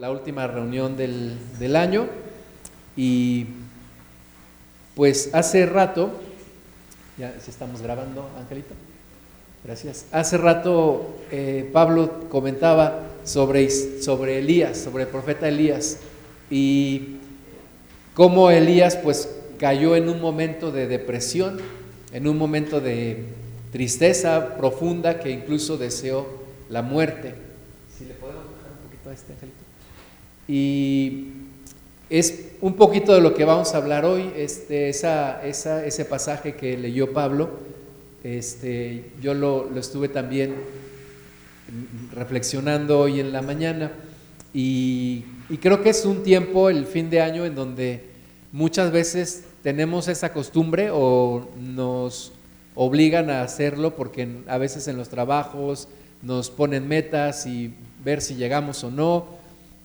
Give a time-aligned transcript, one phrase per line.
[0.00, 2.06] la última reunión del, del año
[2.96, 3.46] y
[4.94, 6.10] pues hace rato,
[7.18, 8.74] ya si estamos grabando, Angelito,
[9.62, 10.06] gracias.
[10.10, 15.98] Hace rato eh, Pablo comentaba sobre, sobre Elías, sobre el profeta Elías
[16.50, 17.16] y
[18.14, 19.28] cómo Elías pues
[19.58, 21.58] cayó en un momento de depresión,
[22.12, 23.26] en un momento de
[23.70, 26.26] tristeza profunda que incluso deseó
[26.70, 27.34] la muerte.
[27.98, 29.69] Si le podemos bajar un poquito a este angelito.
[30.50, 31.28] Y
[32.10, 36.76] es un poquito de lo que vamos a hablar hoy, este, esa, ese pasaje que
[36.76, 37.50] leyó Pablo.
[38.24, 40.56] Este, yo lo, estuve también
[42.12, 43.92] reflexionando hoy en la mañana
[44.52, 48.06] y, y creo que es un tiempo, el fin de año, en donde
[48.50, 52.32] muchas veces tenemos esa costumbre o nos
[52.74, 55.86] obligan a hacerlo porque a veces en los trabajos
[56.22, 59.38] nos ponen metas y ver si llegamos o no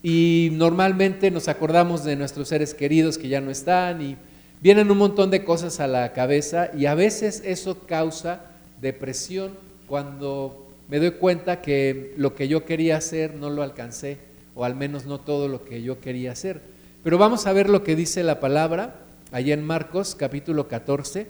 [0.07, 4.17] y normalmente nos acordamos de nuestros seres queridos que ya no están y
[4.61, 8.41] vienen un montón de cosas a la cabeza y a veces eso causa
[8.79, 9.53] depresión
[9.87, 14.19] cuando me doy cuenta que lo que yo quería hacer no lo alcancé
[14.53, 16.61] o al menos no todo lo que yo quería hacer.
[17.03, 18.99] Pero vamos a ver lo que dice la palabra
[19.31, 21.25] allá en Marcos capítulo 14,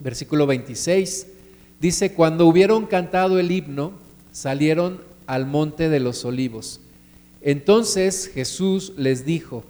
[0.00, 1.28] versículo 26.
[1.78, 3.92] Dice, cuando hubieron cantado el himno,
[4.32, 6.80] salieron al monte de los olivos.
[7.46, 9.62] Entonces Jesús les dijo,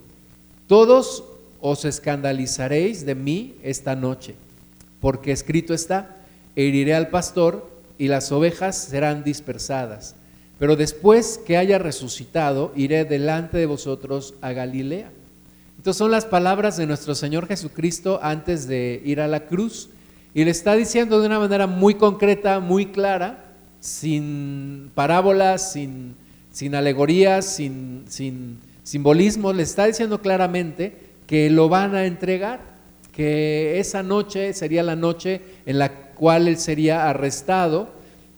[0.66, 1.24] todos
[1.60, 4.34] os escandalizaréis de mí esta noche,
[4.98, 6.16] porque escrito está,
[6.56, 10.14] heriré al pastor y las ovejas serán dispersadas.
[10.58, 15.10] Pero después que haya resucitado, iré delante de vosotros a Galilea.
[15.76, 19.90] Entonces son las palabras de nuestro Señor Jesucristo antes de ir a la cruz.
[20.32, 26.16] Y le está diciendo de una manera muy concreta, muy clara, sin parábolas, sin
[26.56, 32.60] sin alegorías, sin, sin simbolismos, le está diciendo claramente que lo van a entregar,
[33.12, 37.90] que esa noche sería la noche en la cual él sería arrestado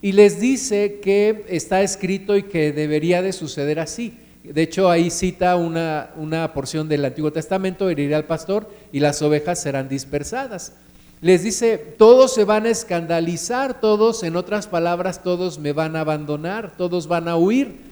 [0.02, 4.18] y les dice que está escrito y que debería de suceder así.
[4.42, 9.22] De hecho, ahí cita una, una porción del Antiguo Testamento, heriré al pastor y las
[9.22, 10.72] ovejas serán dispersadas.
[11.20, 16.00] Les dice, todos se van a escandalizar, todos, en otras palabras, todos me van a
[16.00, 17.86] abandonar, todos van a huir.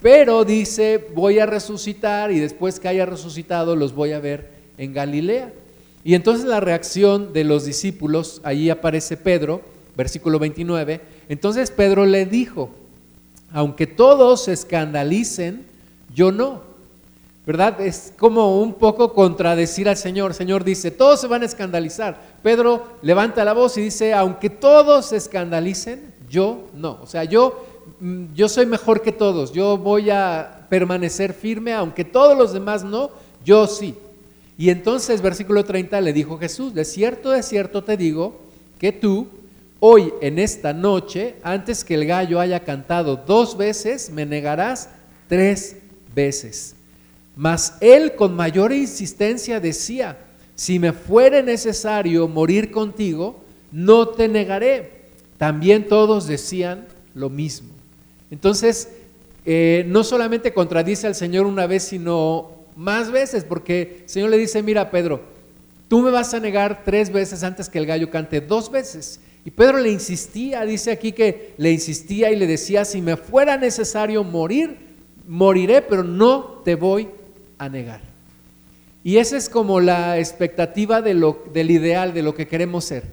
[0.00, 4.92] Pero dice, voy a resucitar y después que haya resucitado los voy a ver en
[4.92, 5.52] Galilea.
[6.04, 9.60] Y entonces la reacción de los discípulos, ahí aparece Pedro,
[9.96, 12.70] versículo 29, entonces Pedro le dijo,
[13.52, 15.66] aunque todos se escandalicen,
[16.14, 16.68] yo no.
[17.44, 17.80] ¿Verdad?
[17.80, 20.32] Es como un poco contradecir al Señor.
[20.32, 22.20] El Señor dice, todos se van a escandalizar.
[22.42, 26.98] Pedro levanta la voz y dice, aunque todos se escandalicen, yo no.
[27.02, 27.64] O sea, yo
[28.34, 33.10] yo soy mejor que todos, yo voy a permanecer firme, aunque todos los demás no,
[33.44, 33.94] yo sí.
[34.56, 38.40] Y entonces, versículo 30, le dijo Jesús, de cierto, de cierto te digo,
[38.78, 39.28] que tú,
[39.80, 44.90] hoy en esta noche, antes que el gallo haya cantado dos veces, me negarás
[45.28, 45.76] tres
[46.14, 46.74] veces.
[47.36, 50.18] Mas él con mayor insistencia decía,
[50.56, 55.02] si me fuere necesario morir contigo, no te negaré.
[55.36, 57.77] También todos decían lo mismo.
[58.30, 58.88] Entonces,
[59.44, 64.38] eh, no solamente contradice al Señor una vez, sino más veces, porque el Señor le
[64.38, 65.20] dice, mira Pedro,
[65.88, 69.20] tú me vas a negar tres veces antes que el gallo cante dos veces.
[69.44, 73.56] Y Pedro le insistía, dice aquí que le insistía y le decía, si me fuera
[73.56, 74.76] necesario morir,
[75.26, 77.08] moriré, pero no te voy
[77.56, 78.02] a negar.
[79.02, 83.04] Y esa es como la expectativa del ideal, de lo que queremos ser.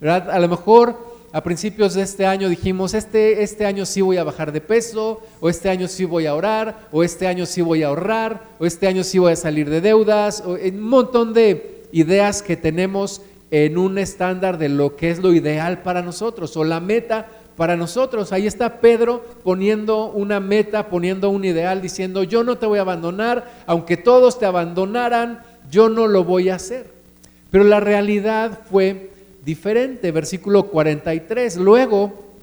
[0.00, 0.30] ¿verdad?
[0.30, 4.24] A lo mejor a principios de este año dijimos, este, este año sí voy a
[4.24, 7.82] bajar de peso, o este año sí voy a orar, o este año sí voy
[7.82, 11.84] a ahorrar, o este año sí voy a salir de deudas, o un montón de
[11.92, 16.64] ideas que tenemos en un estándar de lo que es lo ideal para nosotros, o
[16.64, 18.32] la meta para nosotros.
[18.32, 22.82] Ahí está Pedro poniendo una meta, poniendo un ideal, diciendo, yo no te voy a
[22.82, 26.92] abandonar, aunque todos te abandonaran, yo no lo voy a hacer.
[27.50, 29.11] Pero la realidad fue
[29.44, 30.10] diferente.
[30.12, 31.56] Versículo 43.
[31.56, 32.34] Luego,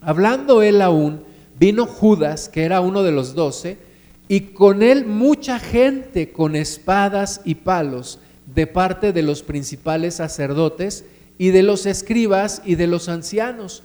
[0.00, 1.22] hablando él aún,
[1.58, 3.78] vino Judas, que era uno de los doce,
[4.28, 8.20] y con él mucha gente con espadas y palos
[8.54, 11.04] de parte de los principales sacerdotes
[11.38, 13.82] y de los escribas y de los ancianos.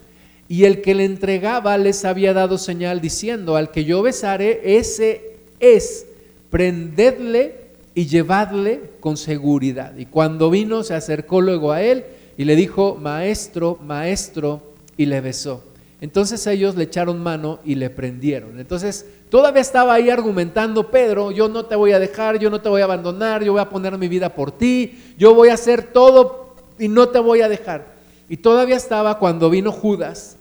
[0.50, 5.38] Y el que le entregaba les había dado señal diciendo, al que yo besare, ese
[5.60, 6.06] es,
[6.50, 7.56] prendedle
[7.96, 9.96] y llevadle con seguridad.
[9.98, 12.04] Y cuando vino, se acercó luego a él
[12.38, 15.64] y le dijo, maestro, maestro, y le besó.
[16.02, 18.60] Entonces ellos le echaron mano y le prendieron.
[18.60, 22.70] Entonces todavía estaba ahí argumentando Pedro, yo no te voy a dejar, yo no te
[22.70, 25.94] voy a abandonar, yo voy a poner mi vida por ti, yo voy a hacer
[25.94, 27.94] todo y no te voy a dejar.
[28.28, 30.38] Y todavía estaba cuando vino Judas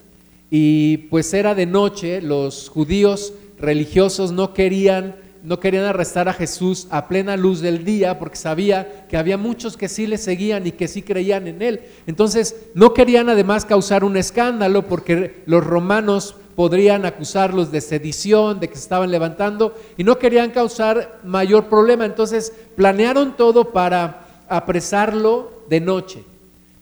[0.51, 6.87] y pues era de noche, los judíos religiosos no querían no querían arrestar a Jesús
[6.91, 10.73] a plena luz del día porque sabía que había muchos que sí le seguían y
[10.73, 11.81] que sí creían en él.
[12.07, 18.69] Entonces no querían además causar un escándalo porque los romanos podrían acusarlos de sedición, de
[18.69, 22.05] que se estaban levantando y no querían causar mayor problema.
[22.05, 26.25] Entonces planearon todo para apresarlo de noche.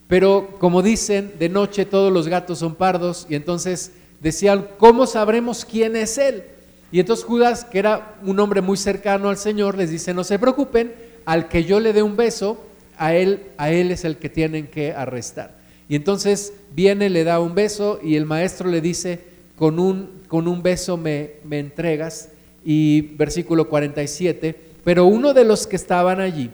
[0.06, 5.64] Pero como dicen, de noche todos los gatos son pardos y entonces decían, ¿cómo sabremos
[5.64, 6.44] quién es él?
[6.92, 10.38] Y entonces Judas, que era un hombre muy cercano al Señor, les dice, no se
[10.38, 10.92] preocupen,
[11.24, 12.64] al que yo le dé un beso,
[12.96, 15.56] a él, a él es el que tienen que arrestar.
[15.88, 19.20] Y entonces viene, le da un beso y el maestro le dice,
[19.56, 22.28] con un, con un beso me, me entregas.
[22.64, 24.54] Y versículo 47,
[24.84, 26.50] pero uno de los que estaban allí,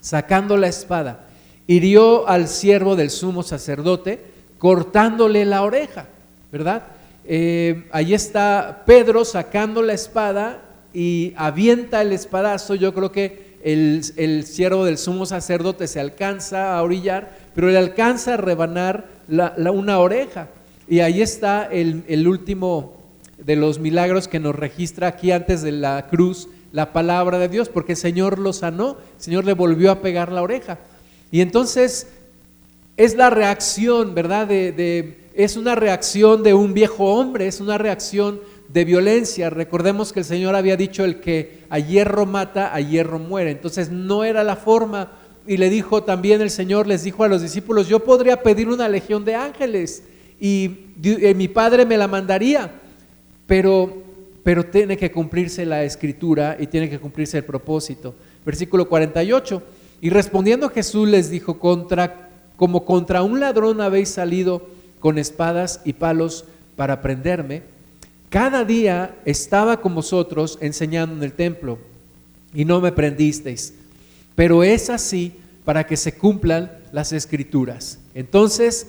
[0.00, 1.28] sacando la espada,
[1.66, 4.20] hirió al siervo del sumo sacerdote,
[4.58, 6.08] cortándole la oreja,
[6.50, 6.82] ¿verdad?
[7.32, 12.74] Eh, ahí está Pedro sacando la espada y avienta el espadazo.
[12.74, 17.78] Yo creo que el, el siervo del sumo sacerdote se alcanza a orillar, pero le
[17.78, 20.48] alcanza a rebanar una oreja.
[20.88, 22.96] Y ahí está el, el último
[23.38, 27.68] de los milagros que nos registra aquí antes de la cruz la palabra de Dios,
[27.68, 30.80] porque el Señor lo sanó, el Señor le volvió a pegar la oreja.
[31.30, 32.08] Y entonces
[32.96, 34.48] es la reacción, ¿verdad?
[34.48, 38.40] de, es una reacción de un viejo hombre, es una reacción
[38.72, 39.50] de violencia.
[39.50, 43.50] Recordemos que el Señor había dicho el que a hierro mata, a hierro muere.
[43.50, 45.12] Entonces no era la forma.
[45.46, 48.88] Y le dijo también el Señor, les dijo a los discípulos, yo podría pedir una
[48.88, 50.02] legión de ángeles
[50.38, 52.70] y, eh, mi Padre me la mandaría,
[53.46, 54.02] pero,
[54.42, 58.14] pero tiene que cumplirse la escritura y tiene que cumplirse el propósito.
[58.44, 59.62] Versículo 48.
[60.02, 64.66] Y respondiendo Jesús les dijo, contra, como contra un ladrón habéis salido
[65.00, 66.44] con espadas y palos
[66.76, 67.62] para prenderme,
[68.28, 71.78] cada día estaba con vosotros enseñando en el templo
[72.54, 73.74] y no me prendisteis.
[74.36, 75.32] Pero es así
[75.64, 77.98] para que se cumplan las escrituras.
[78.14, 78.86] Entonces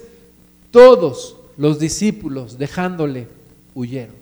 [0.70, 3.28] todos los discípulos dejándole
[3.74, 4.16] huyeron.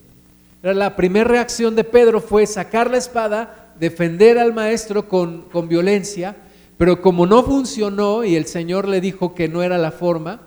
[0.62, 6.36] La primera reacción de Pedro fue sacar la espada, defender al maestro con, con violencia,
[6.78, 10.42] pero como no funcionó y el Señor le dijo que no era la forma,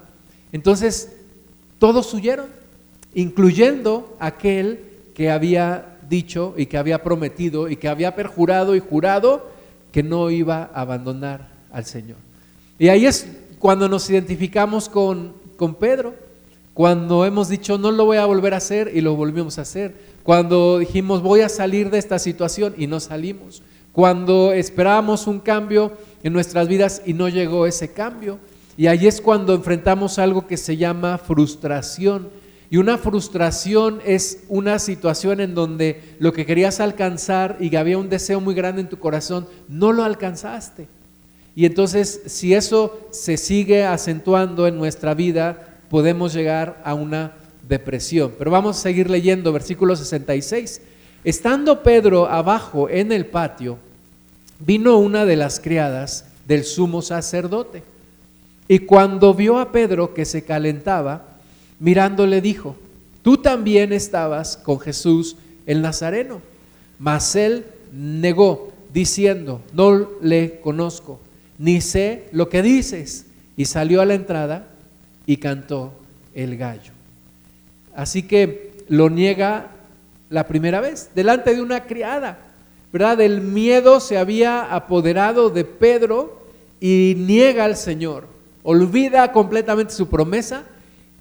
[0.50, 1.12] entonces
[1.82, 2.46] todos huyeron,
[3.12, 4.84] incluyendo aquel
[5.17, 9.50] que había dicho y que había prometido y que había perjurado y jurado
[9.90, 12.19] que no iba a abandonar al Señor.
[12.79, 13.26] Y ahí es
[13.58, 16.14] cuando nos identificamos con, con Pedro,
[16.73, 19.96] cuando hemos dicho no lo voy a volver a hacer y lo volvimos a hacer,
[20.23, 25.90] cuando dijimos voy a salir de esta situación y no salimos, cuando esperábamos un cambio
[26.23, 28.38] en nuestras vidas y no llegó ese cambio.
[28.82, 32.31] Y ahí es cuando enfrentamos algo que se llama frustración.
[32.69, 37.96] Y una frustración es una situación en donde lo que querías alcanzar y que había
[37.96, 40.88] un deseo muy grande en tu corazón, no lo alcanzaste.
[41.55, 47.34] Y entonces, si eso se sigue acentuando en nuestra vida, podemos llegar a una
[47.69, 48.32] depresión.
[48.37, 50.81] Pero vamos a seguir leyendo versículo 66.
[51.23, 53.79] Estando Pedro abajo en el patio,
[54.58, 57.92] vino una de las criadas del sumo sacerdote
[58.69, 61.36] y cuando vio a Pedro que se calentaba,
[61.81, 62.76] mirándole dijo,
[63.22, 66.40] tú también estabas con Jesús el Nazareno.
[66.98, 71.20] Mas él negó, diciendo, no le conozco,
[71.58, 73.26] ni sé lo que dices.
[73.56, 74.69] Y salió a la entrada
[75.26, 75.92] y cantó
[76.34, 76.92] el gallo.
[77.94, 79.70] Así que lo niega
[80.31, 82.38] la primera vez, delante de una criada,
[82.92, 83.20] ¿verdad?
[83.20, 86.46] El miedo se había apoderado de Pedro
[86.81, 88.31] y niega al Señor
[88.62, 90.64] olvida completamente su promesa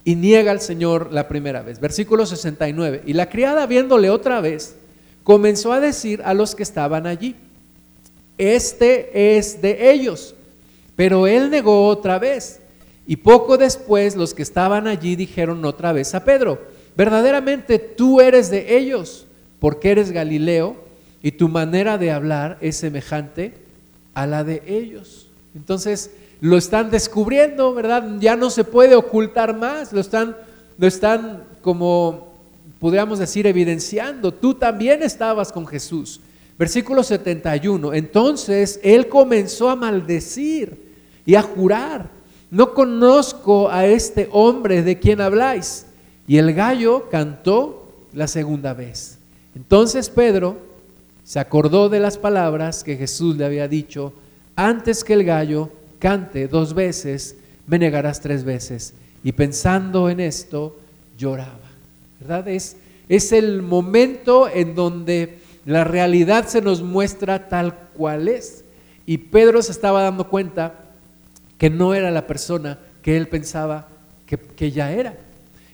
[0.04, 1.80] y niega al Señor la primera vez.
[1.80, 3.04] Versículo 69.
[3.06, 4.76] Y la criada viéndole otra vez,
[5.24, 7.36] comenzó a decir a los que estaban allí,
[8.38, 10.36] este es de ellos.
[10.96, 12.60] Pero él negó otra vez.
[13.08, 16.62] Y poco después los que estaban allí dijeron otra vez a Pedro,
[16.96, 19.26] verdaderamente tú eres de ellos,
[19.60, 20.76] porque eres Galileo
[21.24, 23.54] y tu manera de hablar es semejante
[24.14, 25.28] a la de ellos.
[25.56, 28.04] Entonces, lo están descubriendo, ¿verdad?
[28.20, 30.36] Ya no se puede ocultar más, lo están,
[30.78, 32.34] lo están como
[32.80, 34.34] podríamos decir evidenciando.
[34.34, 36.20] Tú también estabas con Jesús.
[36.58, 37.94] Versículo 71.
[37.94, 40.92] Entonces él comenzó a maldecir
[41.26, 42.10] y a jurar,
[42.50, 45.86] no conozco a este hombre de quien habláis.
[46.28, 49.20] Y el gallo cantó la segunda vez.
[49.56, 50.58] Entonces Pedro
[51.24, 54.14] se acordó de las palabras que Jesús le había dicho,
[54.56, 55.70] antes que el gallo
[56.02, 58.94] cante dos veces, me negarás tres veces.
[59.24, 60.78] Y pensando en esto,
[61.18, 61.70] lloraba.
[62.20, 62.48] ¿Verdad?
[62.48, 62.76] Es,
[63.08, 68.66] es el momento en donde la realidad se nos muestra tal cual es.
[69.06, 70.74] Y Pedro se estaba dando cuenta
[71.58, 73.88] que no era la persona que él pensaba
[74.26, 75.16] que, que ya era.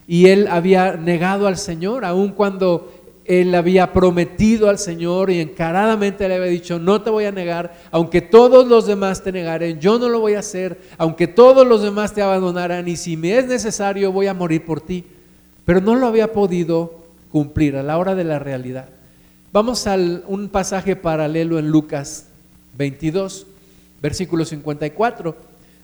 [0.07, 2.96] Y él había negado al Señor, aun cuando
[3.27, 7.77] él había prometido al Señor y encaradamente le había dicho, no te voy a negar,
[7.91, 11.81] aunque todos los demás te negaren, yo no lo voy a hacer, aunque todos los
[11.81, 15.03] demás te abandonaran y si me es necesario voy a morir por ti.
[15.65, 18.87] Pero no lo había podido cumplir a la hora de la realidad.
[19.51, 22.27] Vamos a un pasaje paralelo en Lucas
[22.77, 23.45] 22,
[24.01, 25.35] versículo 54.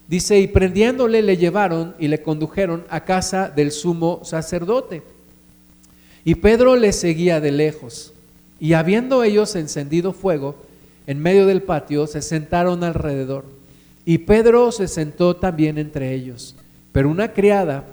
[0.07, 5.12] Dice, y prendiéndole le llevaron y le condujeron a casa del sumo sacerdote.
[6.25, 8.13] Y Pedro le seguía de lejos.
[8.59, 10.55] Y habiendo ellos encendido fuego
[11.05, 13.45] en medio del patio, se sentaron alrededor.
[14.05, 16.55] Y Pedro se sentó también entre ellos.
[16.91, 17.85] Pero una criada,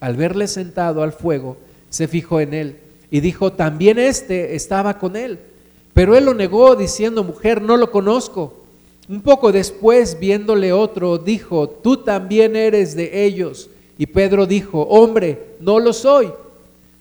[0.00, 1.56] al verle sentado al fuego,
[1.88, 2.76] se fijó en él
[3.10, 5.38] y dijo, también este estaba con él.
[5.94, 8.54] Pero él lo negó diciendo, mujer, no lo conozco.
[9.08, 13.70] Un poco después, viéndole otro, dijo, tú también eres de ellos.
[13.96, 16.30] Y Pedro dijo, hombre, no lo soy.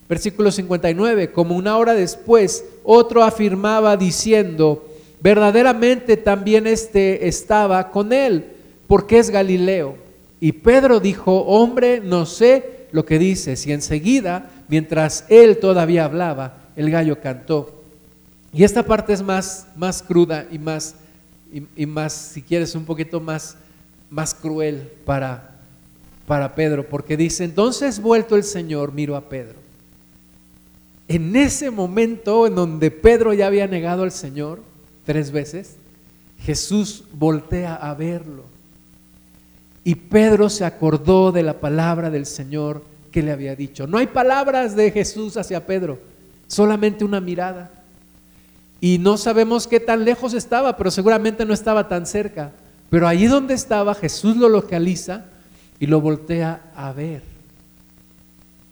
[0.09, 4.87] Versículo 59, como una hora después, otro afirmaba diciendo,
[5.19, 8.45] verdaderamente también este estaba con él,
[8.87, 9.97] porque es Galileo.
[10.39, 13.67] Y Pedro dijo, hombre, no sé lo que dices.
[13.67, 17.83] Y enseguida, mientras él todavía hablaba, el gallo cantó.
[18.53, 20.95] Y esta parte es más, más cruda y más,
[21.75, 23.57] y, más, si quieres, un poquito más,
[24.09, 25.57] más cruel para,
[26.25, 29.66] para Pedro, porque dice, entonces vuelto el Señor, miro a Pedro
[31.07, 34.61] en ese momento en donde Pedro ya había negado al Señor
[35.05, 35.77] tres veces,
[36.39, 38.43] Jesús voltea a verlo.
[39.83, 43.87] Y Pedro se acordó de la palabra del Señor que le había dicho.
[43.87, 45.97] No hay palabras de Jesús hacia Pedro,
[46.47, 47.71] solamente una mirada.
[48.81, 52.51] Y no sabemos qué tan lejos estaba, pero seguramente no estaba tan cerca.
[52.89, 55.25] Pero allí donde estaba, Jesús lo localiza
[55.79, 57.23] y lo voltea a ver.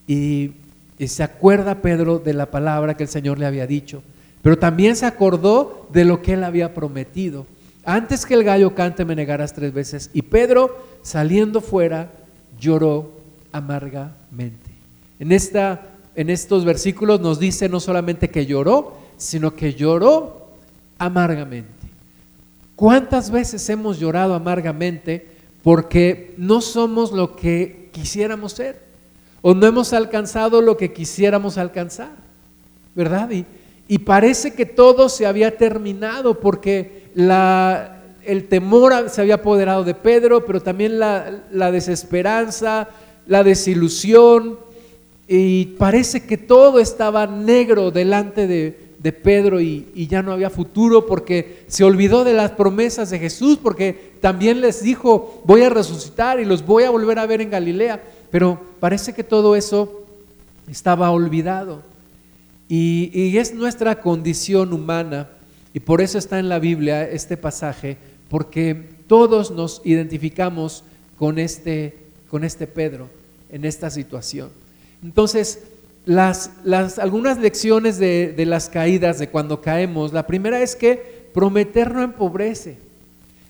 [0.08, 0.52] Y
[0.98, 4.02] y se acuerda Pedro de la palabra que el Señor le había dicho,
[4.42, 7.46] pero también se acordó de lo que él había prometido.
[7.84, 10.10] Antes que el gallo cante me negarás tres veces.
[10.14, 12.12] Y Pedro, saliendo fuera,
[12.60, 13.12] lloró
[13.52, 14.72] amargamente.
[15.20, 15.82] En, esta,
[16.16, 20.48] en estos versículos nos dice no solamente que lloró, sino que lloró
[20.98, 21.70] amargamente.
[22.76, 25.28] ¿Cuántas veces hemos llorado amargamente
[25.64, 28.82] porque no somos lo que quisiéramos ser?
[29.48, 32.10] O no hemos alcanzado lo que quisiéramos alcanzar,
[32.96, 33.30] ¿verdad?
[33.88, 37.12] Y, parece que todo se había terminado porque
[38.26, 42.90] el temor se había apoderado de Pedro, pero también la, desesperanza,
[43.28, 44.58] la desilusión,
[45.28, 51.66] y parece que todo estaba negro delante de, Pedro y, ya no había futuro porque
[51.68, 56.46] se olvidó de las promesas de Jesús, porque también les dijo, voy a resucitar y
[56.46, 58.02] los voy a volver a ver en Galilea.
[58.32, 60.06] Pero parece que todo eso
[60.68, 61.84] estaba olvidado.
[62.68, 65.30] Y, es nuestra condición humana,
[65.74, 67.98] y por eso está en la Biblia este pasaje,
[68.30, 70.84] porque todos nos identificamos
[71.18, 71.98] con este,
[72.30, 73.10] con este Pedro
[73.50, 74.50] en esta situación.
[75.04, 75.64] Entonces,
[76.06, 81.30] las, las, algunas lecciones de, de las caídas, de cuando caemos, la primera es que
[81.34, 82.78] prometer no empobrece.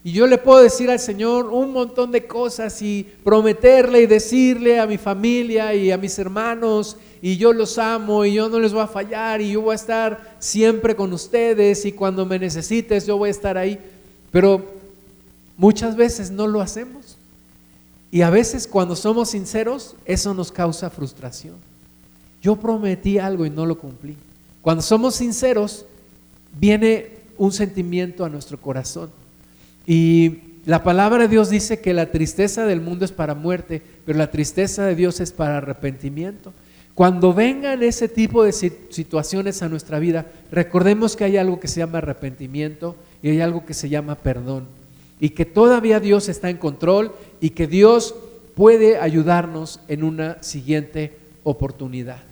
[0.06, 4.80] Y yo le puedo decir al Señor un montón de cosas y prometerle y decirle
[4.80, 8.72] a mi familia y a mis hermanos y yo los amo y yo no les
[8.72, 13.08] voy a fallar y yo voy a estar siempre con ustedes y cuando me necesites
[13.08, 13.80] yo voy a estar ahí.
[14.30, 14.64] Pero
[15.58, 17.18] muchas veces no lo hacemos.
[18.12, 21.56] Y a veces cuando somos sinceros eso nos causa frustración.
[22.44, 24.16] Yo prometí algo y no lo cumplí.
[24.62, 25.84] Cuando somos sinceros
[26.60, 27.10] viene
[27.40, 29.25] un sentimiento a nuestro corazón
[29.86, 34.18] y la palabra de Dios dice que la tristeza del mundo es para muerte, pero
[34.18, 36.54] la tristeza de Dios es para arrepentimiento.
[36.96, 41.82] Cuando vengan ese tipo de situaciones a nuestra vida, recordemos que hay algo que se
[41.82, 44.66] llama arrepentimiento y hay algo que se llama perdón.
[45.20, 47.12] Y que todavía Dios está en control
[47.42, 48.16] y que Dios
[48.56, 52.24] puede ayudarnos en una siguiente oportunidad.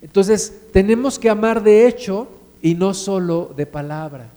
[0.00, 2.28] Entonces, tenemos que amar de hecho
[2.62, 4.30] y no solo de palabra.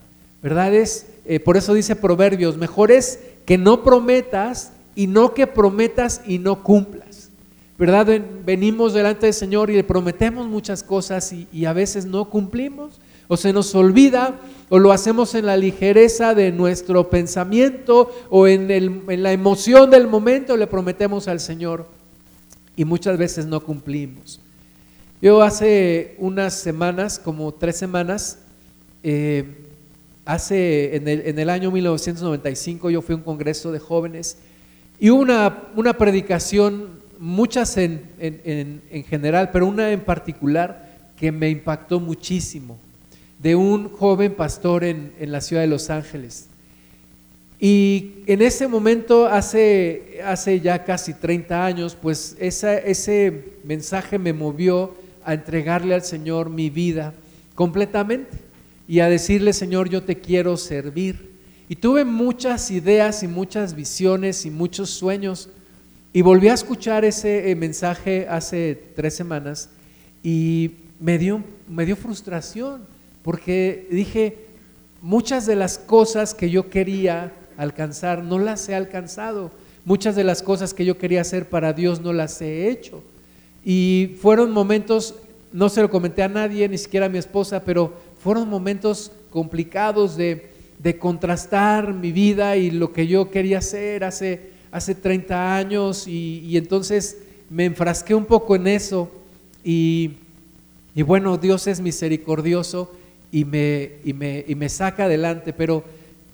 [0.43, 0.73] ¿Verdad?
[0.73, 6.21] Es eh, por eso dice Proverbios, mejor es que no prometas y no que prometas
[6.25, 7.29] y no cumplas.
[7.77, 8.21] ¿verdad?
[8.45, 13.37] Venimos delante del Señor y le prometemos muchas cosas y, a veces no cumplimos o
[13.37, 19.23] se nos olvida o lo hacemos en la ligereza de nuestro pensamiento o en, en
[19.23, 21.87] la emoción del momento le prometemos al Señor
[22.75, 24.39] y muchas veces no cumplimos.
[25.19, 28.39] Yo hace unas semanas, como tres semanas,
[29.01, 29.70] eh,
[30.25, 34.37] hace en el, en año 1995 yo fui a un congreso de jóvenes
[34.99, 41.49] y una, una predicación, muchas en, en, en, general, pero una en particular que me
[41.49, 42.77] impactó muchísimo,
[43.39, 46.47] de un joven pastor en, la ciudad de Los Ángeles.
[47.59, 54.33] Y en ese momento, hace, hace ya casi 30 años, pues esa, ese mensaje me
[54.33, 57.13] movió a entregarle al Señor mi vida
[57.55, 58.50] completamente
[58.87, 61.31] y a decirle, Señor, yo te quiero servir.
[61.69, 65.49] Y tuve muchas ideas y muchas visiones y muchos sueños.
[66.13, 69.69] Y volví a escuchar ese eh, mensaje hace tres semanas
[70.21, 72.81] y me dio, me dio frustración
[73.23, 74.47] porque dije,
[75.01, 79.51] muchas de las cosas que yo quería alcanzar no las he alcanzado.
[79.85, 83.03] Muchas de las cosas que yo quería hacer para Dios no las he hecho.
[83.63, 85.15] Y fueron momentos,
[85.53, 90.15] no se lo comenté a nadie, ni siquiera a mi esposa, pero fueron momentos complicados
[90.15, 90.49] de,
[90.99, 97.19] contrastar mi vida y lo que yo quería hacer hace, hace 30 años y, entonces
[97.49, 99.11] me enfrasqué un poco en eso
[99.63, 100.13] y,
[100.95, 102.91] bueno, Dios es misericordioso
[103.31, 105.83] y me, y me, saca adelante, pero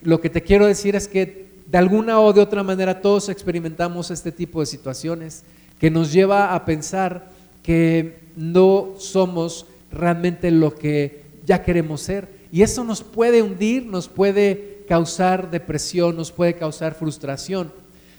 [0.02, 4.12] lo que te quiero decir es que de alguna o de otra manera todos experimentamos
[4.12, 5.44] este tipo de situaciones
[5.80, 7.30] que nos lleva a pensar
[7.64, 12.28] que no somos realmente lo que ya queremos ser.
[12.52, 17.72] Y eso nos puede hundir, nos puede causar depresión, nos puede causar frustración.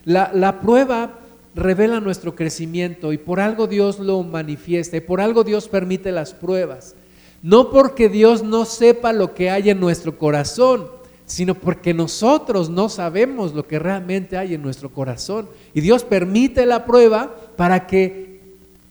[0.04, 1.18] La, prueba
[1.54, 6.32] revela nuestro crecimiento y por algo Dios lo manifiesta y por algo Dios permite las
[6.32, 6.94] pruebas.
[7.42, 10.88] No porque Dios no sepa lo que hay en nuestro corazón,
[11.26, 15.48] sino porque nosotros no sabemos lo que realmente hay en nuestro corazón.
[15.74, 18.40] Y Dios permite la prueba para que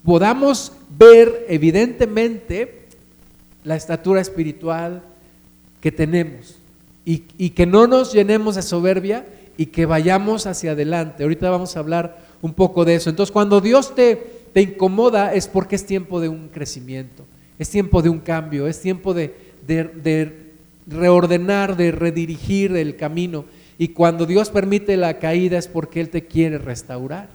[0.04, 2.77] podamos ver evidentemente
[3.68, 5.04] la estatura espiritual
[5.82, 6.58] que tenemos
[7.04, 9.26] y, que no nos llenemos de soberbia
[9.58, 11.24] y que vayamos hacia adelante.
[11.24, 13.10] Ahorita vamos a hablar un poco de eso.
[13.10, 14.16] Entonces, cuando Dios te,
[14.54, 17.26] te incomoda es porque es tiempo de un crecimiento,
[17.60, 20.54] es tiempo de un cambio, es tiempo de, de
[20.88, 23.44] reordenar, de redirigir el camino.
[23.78, 27.30] Y cuando Dios permite la caída es porque Él te quiere restaurar.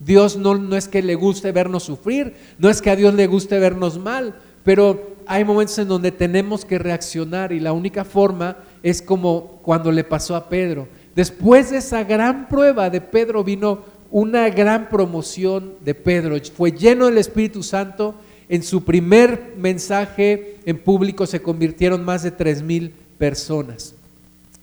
[0.00, 3.26] Dios no, no es que le guste vernos sufrir, no es que a Dios le
[3.26, 4.34] guste vernos mal,
[4.68, 9.90] pero hay momentos en donde tenemos que reaccionar y la única forma es como cuando
[9.90, 10.88] le pasó a Pedro.
[11.16, 13.78] Después de esa gran prueba de Pedro vino
[14.10, 16.36] una gran promoción de Pedro.
[16.54, 18.14] Fue lleno del Espíritu Santo
[18.50, 23.94] en su primer mensaje en público se convirtieron más de tres mil personas.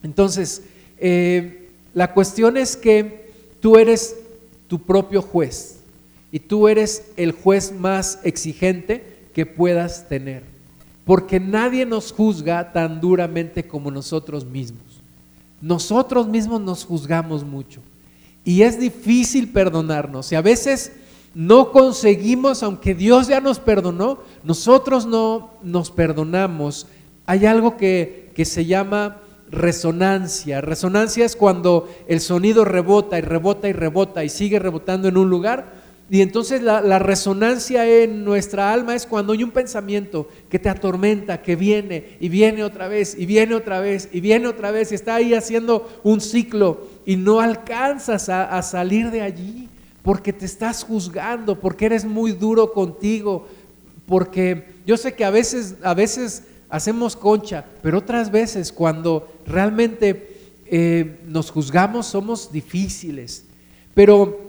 [0.03, 0.61] Entonces,
[0.99, 4.15] eh, la cuestión es que tú eres
[4.67, 5.79] tu propio juez
[6.31, 10.43] y tú eres el juez más exigente que puedas tener,
[11.03, 15.01] porque nadie nos juzga tan duramente como nosotros mismos.
[15.59, 17.81] Nosotros mismos nos juzgamos mucho
[18.45, 20.93] y es difícil perdonarnos y a veces
[21.33, 26.87] no conseguimos, aunque Dios ya nos perdonó, nosotros no nos perdonamos.
[27.25, 29.17] Hay algo que, se llama
[29.51, 30.61] resonancia.
[30.61, 35.29] Resonancia es cuando el sonido rebota y rebota y rebota y sigue rebotando en un
[35.29, 35.73] lugar.
[36.09, 41.41] Y entonces la, resonancia en nuestra alma es cuando hay un pensamiento que te atormenta,
[41.41, 44.95] que viene y viene otra vez y viene otra vez y viene otra vez y
[44.95, 49.67] está ahí haciendo un ciclo y no alcanzas a salir de allí
[50.05, 53.47] porque te estás juzgando, porque eres muy duro contigo,
[54.05, 60.35] porque yo sé que a veces, a veces hacemos concha, pero otras veces cuando realmente
[60.67, 63.45] eh, nos juzgamos somos difíciles.
[63.95, 64.44] Pero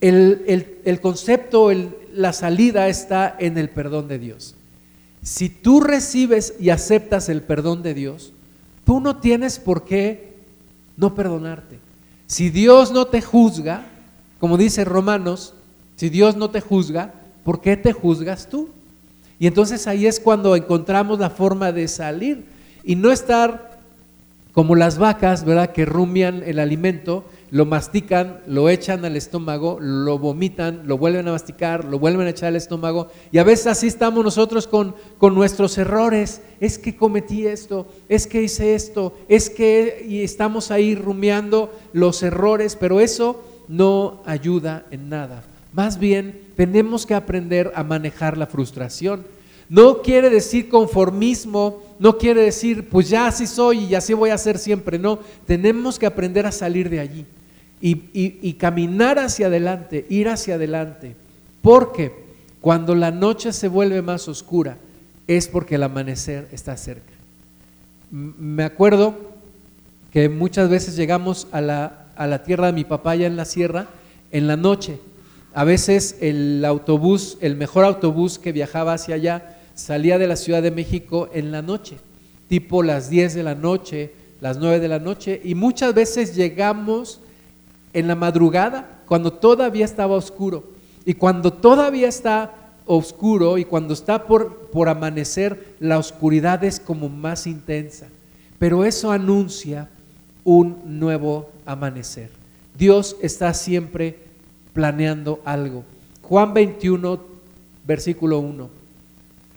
[0.00, 1.70] el, concepto,
[2.12, 4.54] la salida está en el perdón de Dios.
[5.22, 8.32] Si tú recibes y aceptas el perdón de Dios,
[8.84, 10.34] tú no tienes por qué
[10.96, 11.78] no perdonarte.
[12.26, 13.86] Si Dios no te juzga,
[14.38, 15.54] como dice Romanos,
[15.96, 18.68] si Dios no te juzga, ¿por qué te juzgas tú?
[19.38, 22.44] Y entonces ahí es cuando encontramos la forma de salir
[22.84, 23.80] y no estar
[24.52, 25.72] como las vacas, ¿verdad?
[25.72, 31.30] Que rumian el alimento, lo mastican, lo echan al estómago, lo vomitan, lo vuelven a
[31.30, 33.06] masticar, lo vuelven a echar al estómago.
[33.30, 36.40] Y a veces así estamos nosotros con, con nuestros errores.
[36.58, 42.24] Es que cometí esto, es que hice esto, es que y estamos ahí rumiando los
[42.24, 48.48] errores, pero eso no ayuda en nada, Más bien, tenemos que aprender a manejar la
[48.48, 49.24] frustración.
[49.68, 54.38] No quiere decir conformismo, no quiere decir, pues ya así soy y así voy a
[54.38, 54.98] ser siempre.
[54.98, 57.24] No, tenemos que aprender a salir de allí
[57.86, 61.14] y, caminar hacia adelante, ir hacia adelante.
[61.60, 62.12] Porque
[62.62, 64.78] cuando la noche se vuelve más oscura,
[65.26, 67.12] es porque el amanecer está cerca.
[68.10, 69.14] Me acuerdo
[70.12, 73.44] que muchas veces llegamos a la, a la tierra de mi papá allá en la
[73.44, 73.88] sierra
[74.30, 74.98] en la noche.
[75.52, 80.62] A veces el autobús, el mejor autobús que viajaba hacia allá, salía de la Ciudad
[80.62, 81.96] de México en la noche,
[82.48, 87.20] tipo las 10 de la noche, las 9 de la noche, y muchas veces llegamos
[87.94, 90.64] en la madrugada, cuando todavía estaba oscuro.
[91.06, 92.54] Y cuando todavía está
[92.86, 98.08] oscuro y cuando está por, por amanecer, la oscuridad es como más intensa.
[98.58, 99.88] Pero eso anuncia
[100.44, 102.30] un nuevo amanecer.
[102.76, 104.18] Dios está siempre
[104.72, 105.84] planeando algo.
[106.22, 107.20] Juan 21,
[107.86, 108.68] versículo 1.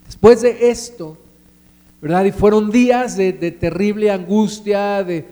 [0.06, 1.18] Después de esto,
[2.00, 2.24] ¿verdad?
[2.24, 5.26] Y fueron días de, terrible angustia, de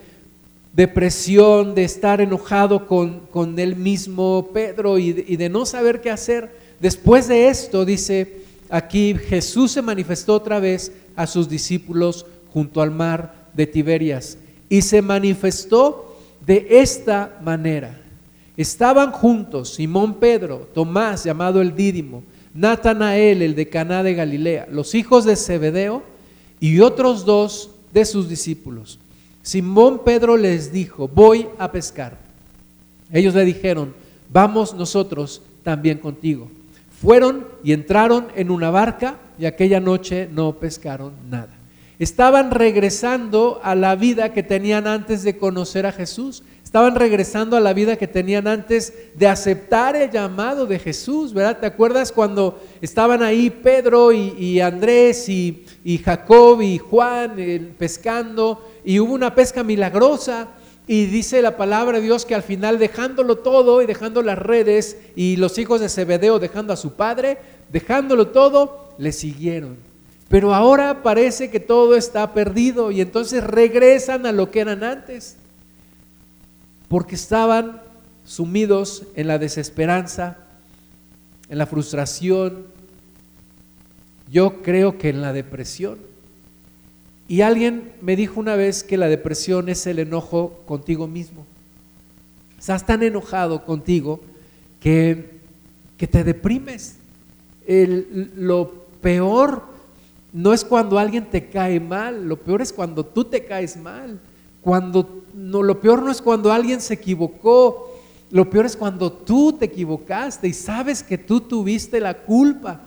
[0.76, 6.10] depresión, de estar enojado con, con él mismo, Pedro, y y de no saber qué
[6.10, 6.54] hacer.
[6.78, 12.90] Después de esto, dice aquí, Jesús se manifestó otra vez a sus discípulos junto al
[12.90, 14.36] mar de Tiberias
[14.68, 17.98] y se manifestó de esta manera.
[18.56, 22.22] Estaban juntos Simón Pedro, Tomás llamado el Dídimo,
[22.54, 26.02] Natanael el de Caná de Galilea, los hijos de Zebedeo
[26.60, 28.98] y otros dos de sus discípulos.
[29.46, 32.18] Simón Pedro les dijo, voy a pescar.
[33.12, 33.94] Ellos le dijeron,
[34.28, 36.50] vamos nosotros también contigo.
[37.00, 41.50] Fueron y entraron en una barca y aquella noche no pescaron nada.
[42.00, 46.42] Estaban regresando a la vida que tenían antes de conocer a Jesús.
[46.76, 51.58] Estaban regresando a la vida que tenían antes de aceptar el llamado de Jesús, ¿verdad?
[51.58, 55.64] ¿Te acuerdas cuando estaban ahí Pedro y, Andrés y,
[56.04, 57.34] Jacob y Juan
[57.78, 60.48] pescando y hubo una pesca milagrosa?
[60.86, 64.98] Y dice la palabra de Dios que al final dejándolo todo y dejando las redes
[65.16, 67.38] y los hijos de Zebedeo dejando a su padre,
[67.72, 69.78] dejándolo todo, le siguieron.
[70.28, 75.35] Pero ahora parece que todo está perdido y entonces regresan a lo que eran antes,
[76.88, 77.82] porque estaban
[78.24, 80.38] sumidos en la desesperanza,
[81.48, 82.66] en la frustración,
[84.30, 85.98] yo creo que en la depresión.
[87.28, 91.44] Y alguien me dijo una vez que la depresión es el enojo contigo mismo.
[92.58, 94.20] Estás tan enojado contigo
[94.80, 95.38] que,
[95.96, 96.96] que te deprimes.
[97.66, 99.62] lo peor
[100.32, 104.20] no es cuando alguien te cae mal, lo peor es cuando tú te caes mal.
[104.60, 107.94] Cuando, no, lo peor no es cuando alguien se equivocó,
[108.30, 112.80] lo peor es cuando tú te equivocaste y sabes que tú tuviste la culpa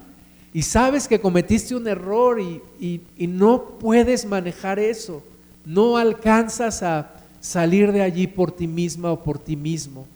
[0.52, 5.22] y sabes que cometiste un error y, no puedes manejar eso,
[5.64, 10.08] no alcanzas a salir de allí por ti misma o por ti mismo.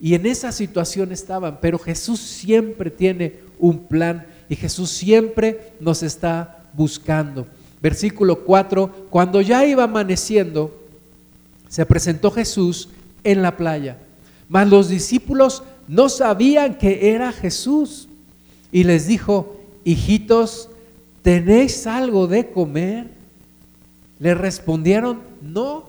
[0.00, 6.02] Y en esa situación estaban, pero Jesús siempre tiene un plan y Jesús siempre nos
[6.02, 7.46] está buscando.
[7.80, 10.81] Versículo 4, cuando ya iba amaneciendo,
[11.72, 12.90] se presentó Jesús
[13.24, 13.96] en la playa,
[14.46, 18.10] mas los discípulos no sabían que era Jesús
[18.70, 20.68] y les dijo, hijitos,
[21.22, 23.06] ¿tenéis algo de comer?
[24.18, 25.86] Le respondieron, no.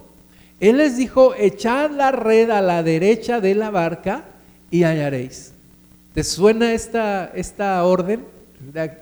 [0.61, 4.23] Él les dijo, echad la red a la derecha de la barca
[4.71, 5.51] y hallaréis.
[6.13, 8.23] ¿Te suena esta, esta orden?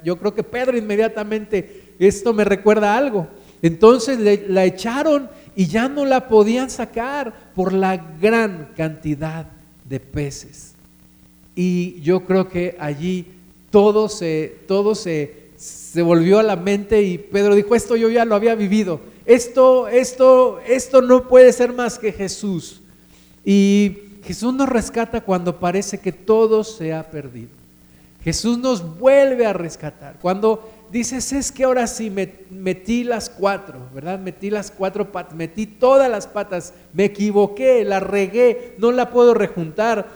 [0.04, 3.28] Yo creo que Pedro inmediatamente, esto me recuerda algo.
[3.62, 4.18] Entonces
[4.50, 9.48] la echaron y ya no la podían sacar por la gran cantidad
[9.88, 10.74] de peces.
[11.56, 13.28] Y yo creo que allí
[13.70, 18.26] todo se, todo se, se volvió a la mente y Pedro dijo, esto yo ya
[18.26, 22.82] lo había vivido, esto, esto, esto no puede ser más que Jesús.
[23.44, 27.50] Y Jesús nos rescata cuando parece que todo se ha perdido.
[28.24, 30.18] Jesús nos vuelve a rescatar.
[30.22, 32.14] Cuando dices, es que ahora sí
[32.50, 34.20] metí las cuatro, ¿verdad?
[34.20, 39.34] Metí las cuatro patas, metí todas las patas, me equivoqué, la regué, no la puedo
[39.34, 40.08] rejuntar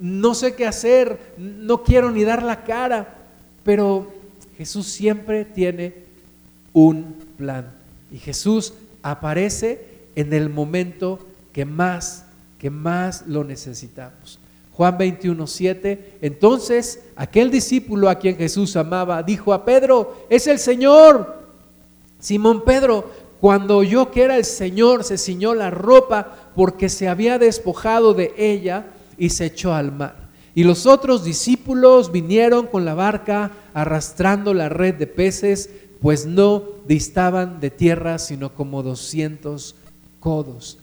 [0.00, 3.18] no sé qué hacer, no quiero ni dar la cara,
[3.62, 4.10] pero
[4.56, 5.94] Jesús siempre tiene
[6.72, 7.70] un plan
[8.10, 9.84] y Jesús aparece
[10.16, 11.18] en el momento
[11.52, 12.24] que más,
[12.58, 14.39] que más lo necesitamos.
[14.80, 16.18] Juan 21, 7.
[16.22, 21.44] Entonces aquel discípulo a quien Jesús amaba dijo a Pedro, es el Señor.
[22.18, 23.10] Simón Pedro,
[23.42, 28.32] cuando oyó que era el Señor, se ciñó la ropa porque se había despojado de
[28.38, 28.86] ella
[29.18, 30.30] y se echó al mar.
[30.54, 35.68] Y los otros discípulos vinieron con la barca arrastrando la red de peces,
[36.00, 39.74] pues no distaban de tierra sino como 200
[40.20, 40.78] codos.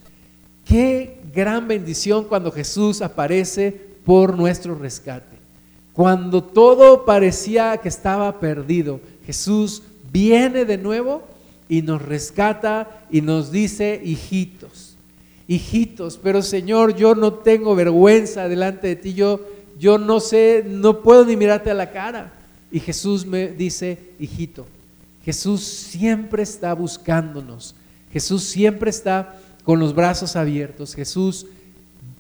[0.66, 5.36] Qué gran bendición cuando Jesús aparece por nuestro rescate.
[5.92, 11.28] Cuando todo parecía que estaba perdido, Jesús viene de nuevo
[11.68, 14.96] y nos rescata y nos dice, hijitos,
[15.46, 19.42] hijitos, pero Señor, yo no tengo vergüenza delante de ti, yo,
[19.78, 22.32] yo no sé, no puedo ni mirarte a la cara.
[22.72, 24.68] Y Jesús me dice, hijito,
[25.26, 27.76] Jesús siempre está buscándonos,
[28.14, 31.46] Jesús siempre está con los brazos abiertos, Jesús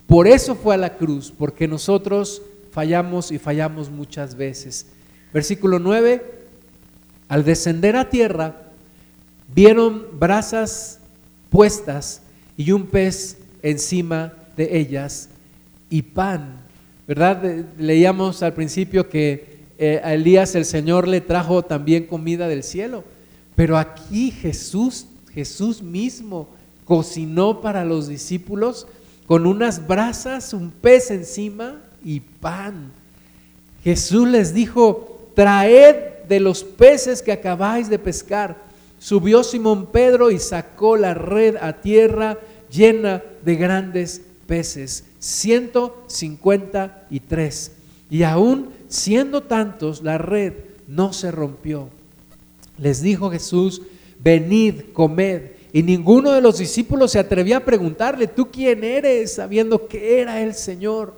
[0.08, 2.41] por eso fue a la cruz, porque nosotros
[2.72, 4.88] fallamos y fallamos muchas veces.
[5.34, 6.24] Versículo 9,
[7.28, 8.56] al descender a tierra,
[9.54, 11.00] vieron brasas
[11.50, 12.22] puestas
[12.56, 15.30] y un pez encima de ellas
[15.89, 16.62] y pan.
[17.08, 17.65] ¿Verdad?
[17.78, 23.04] Leíamos al principio que eh, a Elías el Señor le trajo también comida del cielo,
[23.56, 26.50] pero aquí Jesús, Jesús mismo
[26.86, 28.88] cocinó para los discípulos
[29.28, 32.92] con unas brasas, un pez encima y pan.
[33.84, 38.66] Jesús les dijo, traed de los peces que acabáis de pescar.
[39.00, 42.40] Subió Simón Pedro y sacó la red a tierra
[42.72, 47.72] llena de grandes peces, 153.
[48.10, 50.54] Y aún siendo tantos, la red
[50.88, 51.90] no se rompió.
[52.78, 53.82] Les dijo Jesús,
[54.20, 55.57] venid, comed.
[55.73, 59.34] Y ninguno de los discípulos se atrevía a preguntarle, ¿tú quién eres?
[59.36, 61.13] sabiendo que era el Señor.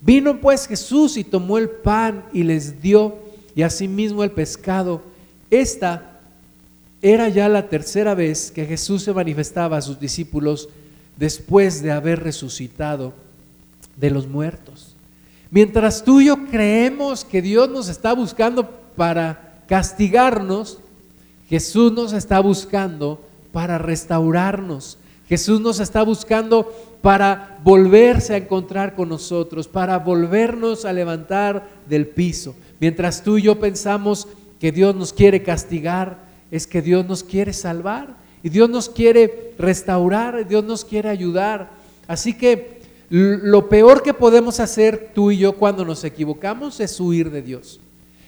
[0.00, 3.16] Vino pues Jesús y tomó el pan y les dio,
[3.54, 5.02] y asimismo el pescado.
[5.50, 6.20] Esta
[7.00, 10.68] era ya la tercera vez que Jesús se manifestaba a sus discípulos
[11.16, 13.14] después de haber resucitado
[13.96, 14.94] de los muertos.
[15.50, 20.78] Mientras tú y yo creemos que Dios nos está buscando para castigarnos,
[21.48, 23.20] Jesús nos está buscando
[23.54, 24.98] para restaurarnos.
[25.28, 32.08] Jesús nos está buscando para volverse a encontrar con nosotros, para volvernos a levantar del
[32.08, 32.56] piso.
[32.80, 34.26] Mientras tú y yo pensamos
[34.58, 36.18] que Dios nos quiere castigar,
[36.50, 41.70] es que Dios nos quiere salvar y Dios nos quiere restaurar, Dios nos quiere ayudar.
[42.08, 47.30] Así que lo peor que podemos hacer tú y yo cuando nos equivocamos es huir
[47.30, 47.80] de Dios.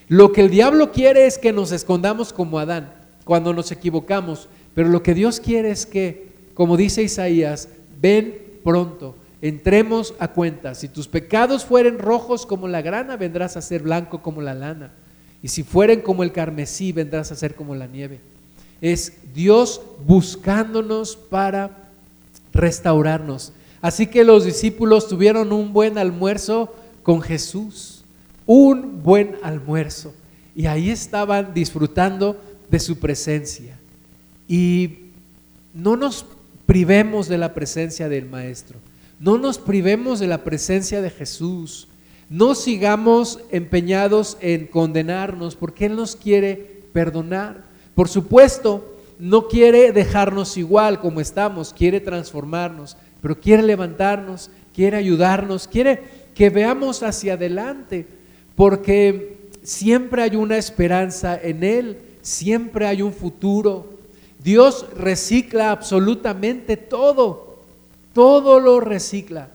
[0.06, 2.92] Lo que el diablo quiere es que nos escondamos como Adán
[3.26, 9.16] cuando nos equivocamos, pero lo que Dios quiere es que, como dice Isaías, ven pronto,
[9.40, 10.74] entremos a cuenta.
[10.74, 14.92] Si tus pecados fueren rojos como la grana, vendrás a ser blanco como la lana.
[15.42, 18.20] Y si fueren como el carmesí, vendrás a ser como la nieve.
[18.82, 21.88] Es Dios buscándonos para
[22.52, 23.54] restaurarnos.
[23.80, 28.04] Así que los discípulos tuvieron un buen almuerzo con Jesús,
[28.44, 30.12] un buen almuerzo.
[30.54, 32.36] Y ahí estaban disfrutando
[32.68, 33.78] de su presencia.
[34.48, 34.98] Y
[35.74, 36.26] no nos
[36.66, 38.78] privemos de la presencia del Maestro,
[39.18, 41.88] no nos privemos de la presencia de Jesús.
[42.28, 47.62] No sigamos empeñados en condenarnos porque Él nos quiere perdonar.
[47.94, 55.68] Por supuesto, no quiere dejarnos igual como estamos, quiere transformarnos, pero quiere levantarnos, quiere ayudarnos,
[55.68, 56.02] quiere
[56.34, 58.06] que veamos hacia adelante,
[58.54, 63.95] porque siempre hay una esperanza en Él, siempre hay un futuro.
[64.46, 67.56] Dios recicla absolutamente todo,
[68.12, 69.48] todo lo recicla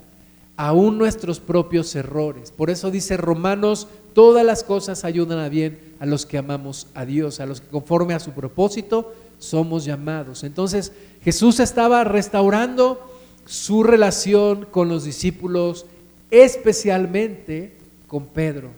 [0.58, 2.52] aún nuestros propios errores.
[2.52, 7.06] Por eso dice Romanos, todas las cosas ayudan a bien a los que amamos a
[7.06, 10.44] Dios, a los que conforme a su propósito somos llamados.
[10.44, 10.92] Entonces
[11.24, 13.00] Jesús estaba restaurando
[13.46, 15.86] su relación con los discípulos,
[16.32, 17.78] especialmente
[18.08, 18.72] con Pedro,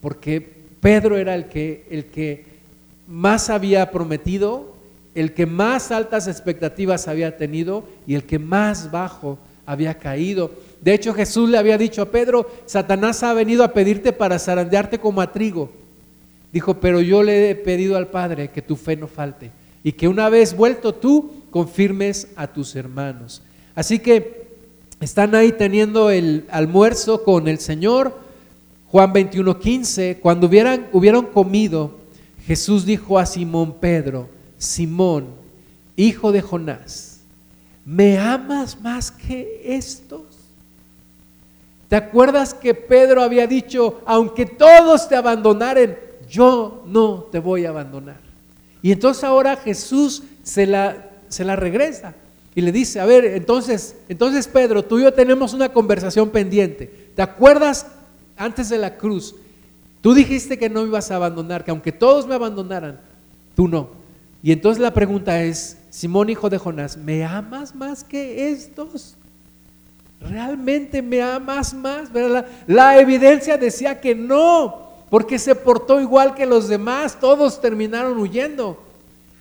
[0.00, 0.40] porque
[0.80, 2.44] Pedro era el que, el que
[3.06, 4.69] más había prometido,
[5.14, 10.50] el que más altas expectativas había tenido y el que más bajo había caído.
[10.80, 14.98] De hecho, Jesús le había dicho a Pedro, Satanás ha venido a pedirte para zarandearte
[14.98, 15.70] como a trigo.
[16.52, 20.08] Dijo, pero yo le he pedido al Padre que tu fe no falte y que
[20.08, 23.42] una vez vuelto tú confirmes a tus hermanos.
[23.74, 24.48] Así que
[25.00, 28.18] están ahí teniendo el almuerzo con el Señor.
[28.88, 31.92] Juan 21:15, cuando hubieran, hubieron comido,
[32.46, 34.28] Jesús dijo a Simón Pedro,
[34.60, 35.28] Simón,
[35.96, 37.20] hijo de Jonás,
[37.84, 40.22] ¿me amas más que estos?
[41.88, 47.70] ¿Te acuerdas que Pedro había dicho, aunque todos te abandonaren, yo no te voy a
[47.70, 48.20] abandonar?
[48.82, 52.14] Y entonces ahora Jesús se la, se la regresa
[52.54, 57.10] y le dice, a ver, entonces, entonces Pedro, tú y yo tenemos una conversación pendiente.
[57.16, 57.86] ¿Te acuerdas
[58.36, 59.34] antes de la cruz,
[60.02, 63.00] tú dijiste que no me ibas a abandonar, que aunque todos me abandonaran,
[63.56, 63.99] tú no.
[64.42, 69.16] Y entonces la pregunta es, Simón hijo de Jonás, ¿me amas más que estos?
[70.20, 72.10] ¿Realmente me amas más?
[72.12, 78.18] La, la evidencia decía que no, porque se portó igual que los demás, todos terminaron
[78.18, 78.82] huyendo.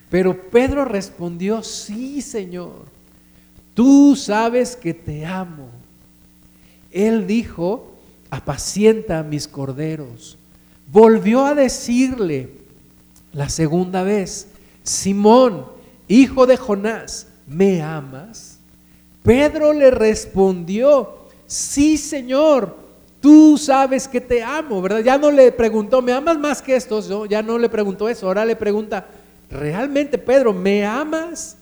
[0.10, 2.86] Pero Pedro respondió, sí, Señor,
[3.74, 5.70] tú sabes que te amo.
[6.92, 7.94] Él dijo,
[8.30, 10.38] apacienta mis corderos.
[10.92, 12.50] Volvió a decirle
[13.32, 14.48] la segunda vez,
[14.90, 15.68] Simón,
[16.08, 18.58] hijo de Jonás, ¿me amas?
[19.22, 22.76] Pedro le respondió, sí, Señor,
[23.22, 25.02] tú sabes que te amo, ¿verdad?
[25.02, 27.08] Ya no le preguntó, ¿me amas más que estos?
[27.30, 29.06] ya no le preguntó eso, ahora le pregunta,
[29.52, 31.56] ¿realmente Pedro, me amas?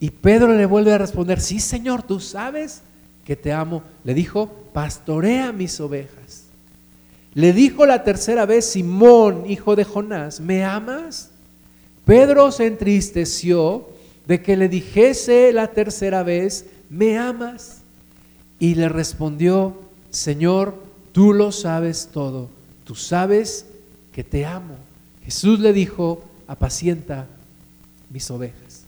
[0.00, 2.82] Y Pedro le vuelve a responder, sí, Señor, tú sabes
[3.24, 3.84] que te amo.
[4.02, 6.46] Le dijo, pastorea mis ovejas.
[7.34, 11.31] Le dijo la tercera vez, Simón, hijo de Jonás, ¿me amas?
[12.12, 13.88] Pedro se entristeció
[14.26, 17.78] de que le dijese la tercera vez, ¿me amas?
[18.58, 20.74] Y le respondió, Señor,
[21.12, 22.50] tú lo sabes todo,
[22.84, 23.64] tú sabes
[24.12, 24.74] que te amo.
[25.24, 27.28] Jesús le dijo, apacienta
[28.10, 28.82] mis ovejas.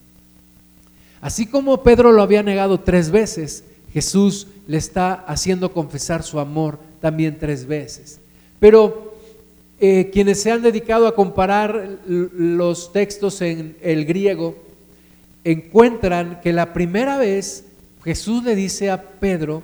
[1.23, 6.79] Así como Pedro lo había negado tres veces, Jesús le está haciendo confesar su amor
[7.01, 8.21] también tres veces.
[8.61, 9.14] Pero
[9.81, 14.57] eh, quienes se han dedicado a comparar los textos en el griego,
[15.45, 17.65] encuentran que la primera vez
[18.03, 19.63] Jesús le dice a Pedro,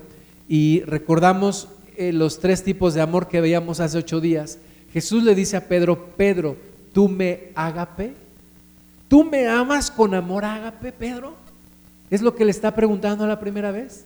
[0.49, 4.59] y recordamos eh, los tres tipos de amor que veíamos hace ocho días,
[4.93, 6.57] Jesús le dice a Pedro, Pedro,
[6.93, 8.15] ¿tú me agape?
[9.09, 11.35] ¿Tú me amas con amor ágape, Pedro?
[12.11, 14.05] Es lo que le está preguntando la primera vez.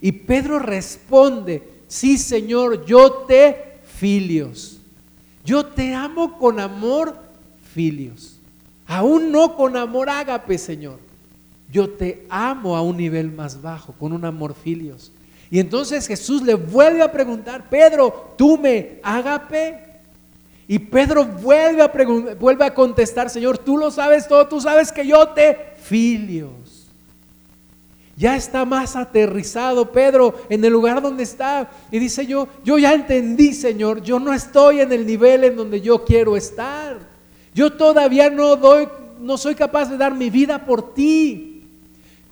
[0.00, 4.73] Y Pedro responde, sí Señor, yo te filios.
[5.44, 7.16] Yo te amo con amor
[7.72, 8.40] filios.
[8.86, 10.98] Aún no con amor ágape, Señor.
[11.70, 15.12] Yo te amo a un nivel más bajo, con un amor filios.
[15.50, 19.84] Y entonces Jesús le vuelve a preguntar, Pedro, ¿tú me ágape?
[20.66, 21.92] Y Pedro vuelve a,
[22.38, 26.50] vuelve a contestar, Señor, tú lo sabes todo, tú sabes que yo te filios.
[28.16, 31.70] Ya está más aterrizado Pedro en el lugar donde está.
[31.90, 35.80] Y dice yo, yo ya entendí, Señor, yo no estoy en el nivel en donde
[35.80, 36.98] yo quiero estar.
[37.54, 38.88] Yo todavía no doy,
[39.20, 41.64] no soy capaz de dar mi vida por ti.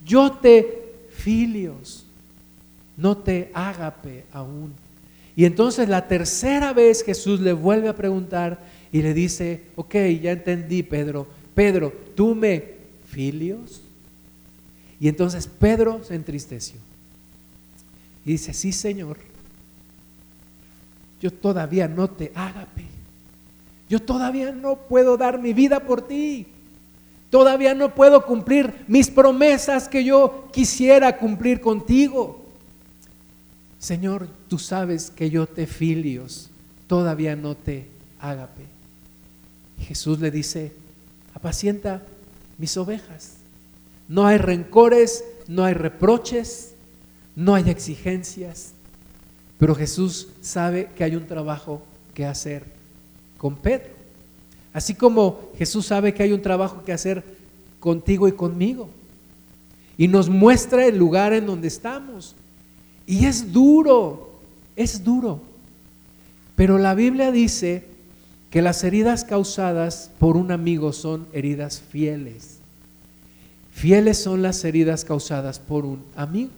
[0.05, 2.05] Yo te filios,
[2.97, 4.73] no te ágape aún.
[5.35, 8.61] Y entonces la tercera vez Jesús le vuelve a preguntar
[8.93, 12.65] y le dice, ok, ya entendí Pedro, Pedro, ¿tú me
[13.07, 13.82] filios?
[15.03, 16.77] Y entonces Pedro se entristeció
[18.25, 19.19] y dice, sí Señor,
[21.21, 22.85] yo todavía no te ágape,
[23.89, 26.47] yo todavía no puedo dar mi vida por ti,
[27.31, 32.47] todavía no puedo cumplir mis promesas que yo quisiera cumplir contigo.
[33.81, 36.49] Señor, tú sabes que yo te filios,
[36.87, 37.89] todavía no te
[38.21, 38.67] ágape.
[39.81, 40.73] Jesús le dice,
[41.35, 42.05] apacienta
[42.57, 43.42] mis ovejas.
[44.13, 46.75] No hay rencores, no hay reproches,
[47.35, 48.75] no hay exigencias,
[49.57, 52.67] pero Jesús sabe que hay un trabajo que hacer
[53.39, 53.89] con Pedro.
[54.75, 57.25] Así como Jesús sabe que hay un trabajo que hacer
[57.81, 58.91] contigo y conmigo.
[59.97, 62.35] Y nos muestra el lugar en donde estamos.
[63.07, 64.35] Y es duro,
[64.77, 65.41] es duro.
[66.55, 67.87] Pero la Biblia dice
[68.51, 72.62] que las heridas causadas por un amigo son heridas fieles.
[73.73, 76.51] Fieles son las heridas causadas por un amigo.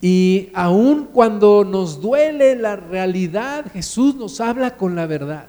[0.00, 5.46] Y aun cuando nos duele la realidad, Jesús nos habla con la verdad.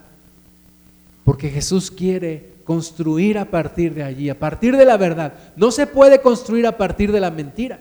[1.24, 5.34] Porque Jesús quiere construir a partir de allí, a partir de la verdad.
[5.56, 7.80] No se puede construir a partir de la mentira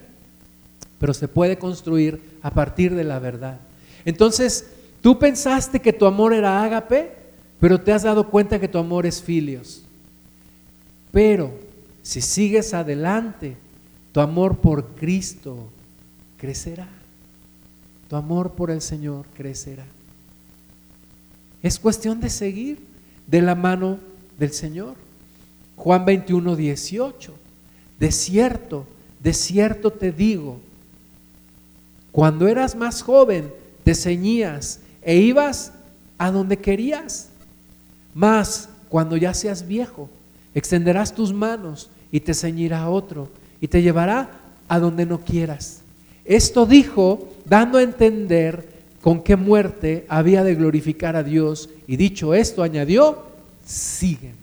[1.01, 3.59] pero se puede construir a partir de la verdad.
[4.05, 4.67] Entonces,
[5.01, 7.13] tú pensaste que tu amor era ágape,
[7.59, 9.83] pero te has dado cuenta que tu amor es filios.
[11.11, 11.53] Pero
[12.03, 13.57] si sigues adelante,
[14.13, 15.69] tu amor por Cristo
[16.37, 16.89] crecerá.
[18.09, 19.85] Tu amor por el Señor crecerá.
[21.63, 22.79] Es cuestión de seguir
[23.27, 23.99] de la mano
[24.39, 24.95] del Señor.
[25.77, 27.35] Juan 21, 18.
[27.99, 28.87] De cierto,
[29.23, 30.61] de cierto te digo,
[32.11, 33.53] cuando eras más joven,
[33.85, 35.73] te ceñías e ibas
[36.19, 37.29] a donde querías.
[38.15, 40.11] Mas cuando ya seas viejo,
[40.55, 43.29] extenderás tus manos y te ceñirá otro
[43.61, 44.31] y te llevará
[44.69, 45.83] a donde no quieras.
[46.25, 48.69] Esto dijo dando a entender
[49.01, 51.71] con qué muerte había de glorificar a Dios.
[51.87, 53.25] Y dicho esto, añadió,
[53.65, 54.37] sígueme.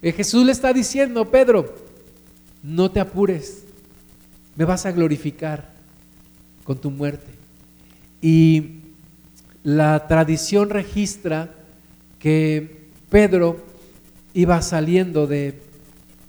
[0.00, 1.74] Eh, Jesús le está diciendo, Pedro,
[2.62, 3.64] no te apures,
[4.56, 5.70] me vas a glorificar
[6.64, 7.30] con tu muerte.
[8.20, 8.80] Y
[9.62, 11.54] la tradición registra
[12.18, 13.71] que Pedro
[14.34, 15.60] iba saliendo de,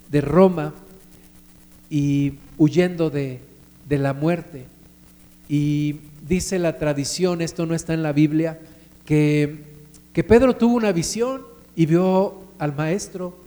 [0.09, 0.73] de Roma
[1.89, 3.39] y huyendo de,
[3.87, 4.65] de la muerte.
[5.49, 5.97] Y
[6.27, 8.59] dice la tradición, esto no está en la Biblia,
[9.05, 9.63] que,
[10.13, 11.43] que Pedro tuvo una visión
[11.75, 13.37] y vio al maestro.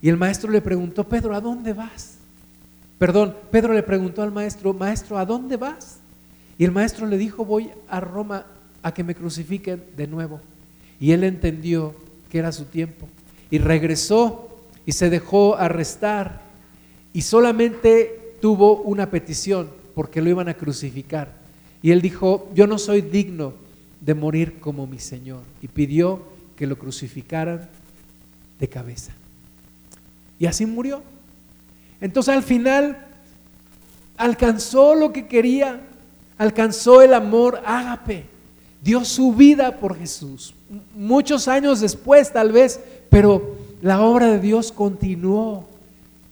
[0.00, 2.18] Y el maestro le preguntó, Pedro, ¿a dónde vas?
[2.98, 5.98] Perdón, Pedro le preguntó al maestro, maestro, ¿a dónde vas?
[6.58, 8.46] Y el maestro le dijo, voy a Roma
[8.82, 10.40] a que me crucifiquen de nuevo.
[11.00, 11.94] Y él entendió
[12.30, 13.08] que era su tiempo.
[13.54, 14.48] Y regresó
[14.84, 16.40] y se dejó arrestar.
[17.12, 21.30] Y solamente tuvo una petición, porque lo iban a crucificar.
[21.80, 23.52] Y él dijo, yo no soy digno
[24.00, 25.42] de morir como mi Señor.
[25.62, 26.20] Y pidió
[26.56, 27.68] que lo crucificaran
[28.58, 29.12] de cabeza.
[30.40, 31.04] Y así murió.
[32.00, 33.06] Entonces al final
[34.16, 35.80] alcanzó lo que quería,
[36.38, 38.24] alcanzó el amor ágape,
[38.82, 40.54] dio su vida por Jesús.
[40.96, 42.80] Muchos años después tal vez,
[43.14, 45.68] pero la obra de Dios continuó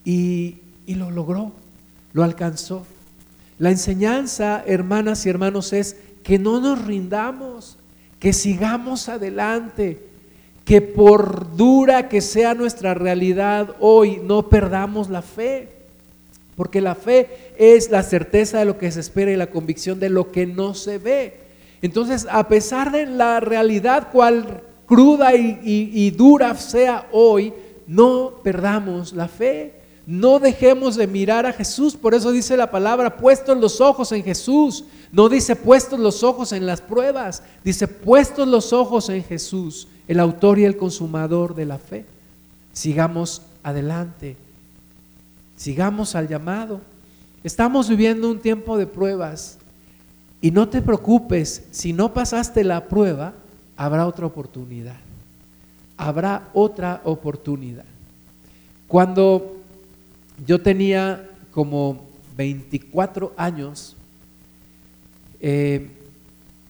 [0.04, 1.52] y, y lo logró,
[2.12, 2.84] lo alcanzó.
[3.60, 7.78] La enseñanza, hermanas y hermanos, es que no nos rindamos,
[8.18, 10.04] que sigamos adelante,
[10.64, 15.68] que por dura que sea nuestra realidad hoy, no perdamos la fe.
[16.56, 20.10] Porque la fe es la certeza de lo que se espera y la convicción de
[20.10, 21.36] lo que no se ve.
[21.80, 24.62] Entonces, a pesar de la realidad cual
[24.92, 27.54] cruda y, dura sea hoy,
[27.86, 29.72] no perdamos la fe.
[30.06, 34.22] No dejemos de mirar a Jesús, por eso dice la palabra, puestos los ojos en
[34.22, 34.84] Jesús.
[35.10, 40.20] No dice puestos los ojos en las pruebas, dice puestos los ojos en Jesús, el
[40.20, 42.04] autor y el consumador de la fe.
[42.74, 44.36] Sigamos adelante,
[45.56, 46.82] sigamos al llamado.
[47.42, 49.56] Estamos viviendo un tiempo de pruebas
[50.42, 53.32] y no te preocupes, si no pasaste la prueba,
[53.84, 54.96] habrá otra oportunidad.
[55.96, 57.84] Habrá otra oportunidad.
[58.86, 59.56] Cuando
[60.46, 62.06] yo tenía como
[62.36, 63.96] 24 años,
[65.40, 65.88] eh,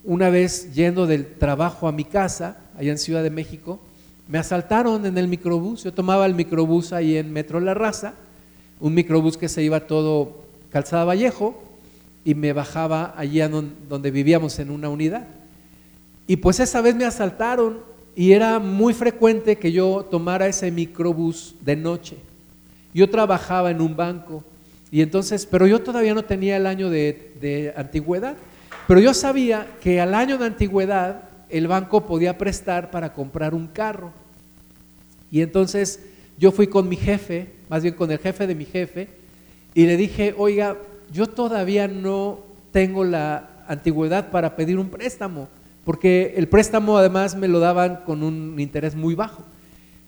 [0.05, 3.79] una vez yendo del trabajo a mi casa, allá en Ciudad de México,
[4.27, 5.85] me asaltaron en el microbús.
[5.85, 8.15] Yo tomaba el microbús ahí en Metro La Raza,
[8.81, 11.63] un microbús que se iba todo Calzada Vallejo,
[12.25, 15.42] y me bajaba allí donde vivíamos en una unidad.
[16.27, 17.81] Y pues esa vez me asaltaron
[18.15, 22.17] y era muy frecuente que yo tomara ese microbús de noche.
[22.95, 24.45] Yo trabajaba en un banco
[24.93, 28.37] y entonces, pero yo todavía no tenía el año de, antigüedad,
[28.87, 33.69] pero yo sabía que al año de antigüedad el banco podía prestar para comprar un
[33.69, 34.13] carro.
[35.31, 36.01] Y entonces
[36.37, 39.09] yo fui con mi jefe, más bien con el jefe de mi jefe,
[39.73, 40.77] y le dije, oiga,
[41.11, 45.49] yo todavía no tengo la antigüedad para pedir un préstamo,
[45.85, 49.43] porque el préstamo además me lo daban con un interés muy bajo.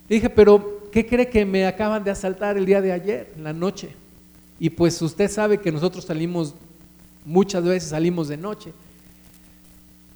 [0.08, 3.44] Le dije, pero ¿qué cree que me acaban de asaltar el día de ayer, en
[3.44, 3.90] la noche?
[4.60, 6.54] Y pues usted sabe que nosotros salimos,
[7.24, 8.72] muchas veces salimos de noche.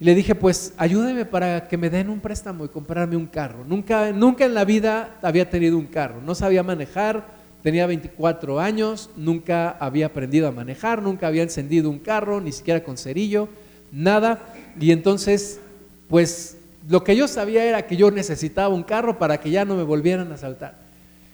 [0.01, 3.65] Y le dije, pues ayúdeme para que me den un préstamo y comprarme un carro.
[3.67, 7.27] Nunca, nunca en la vida había tenido un carro, no sabía manejar,
[7.65, 12.85] tenía 24 años, nunca había aprendido a manejar, nunca había encendido un carro, ni siquiera
[12.85, 13.49] con cerillo,
[13.93, 14.55] nada.
[14.81, 15.61] Y entonces,
[16.09, 16.57] pues
[16.89, 19.83] lo que yo sabía era que yo necesitaba un carro para que ya no me
[19.83, 20.79] volvieran a asaltar.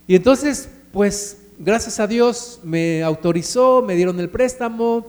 [0.06, 5.06] Y entonces, pues gracias a Dios me autorizó, me dieron el préstamo,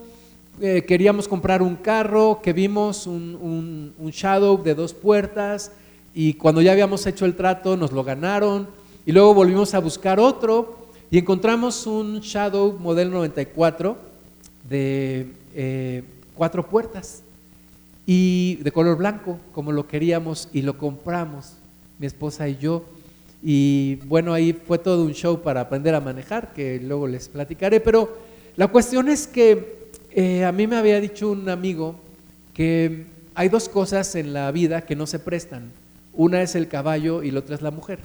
[0.62, 5.72] eh, queríamos comprar un carro, que vimos un, un, Shadow de dos puertas
[6.14, 8.68] y cuando ya habíamos hecho el trato nos lo ganaron
[9.06, 13.98] y luego volvimos a buscar otro y encontramos un Shadow modelo 94
[14.70, 16.04] de eh,
[16.36, 17.25] cuatro puertas
[18.06, 21.54] y de color blanco, como lo queríamos, y lo compramos,
[22.00, 22.86] mi esposa y yo.
[23.44, 27.80] Y bueno, ahí fue todo un show para aprender a manejar, que luego les platicaré,
[27.80, 28.18] pero
[28.56, 31.96] la cuestión es que eh, a mí me había dicho un amigo
[32.54, 35.72] que hay dos cosas en la vida que no se prestan.
[36.14, 38.00] Una es el caballo y la otra es la mujer.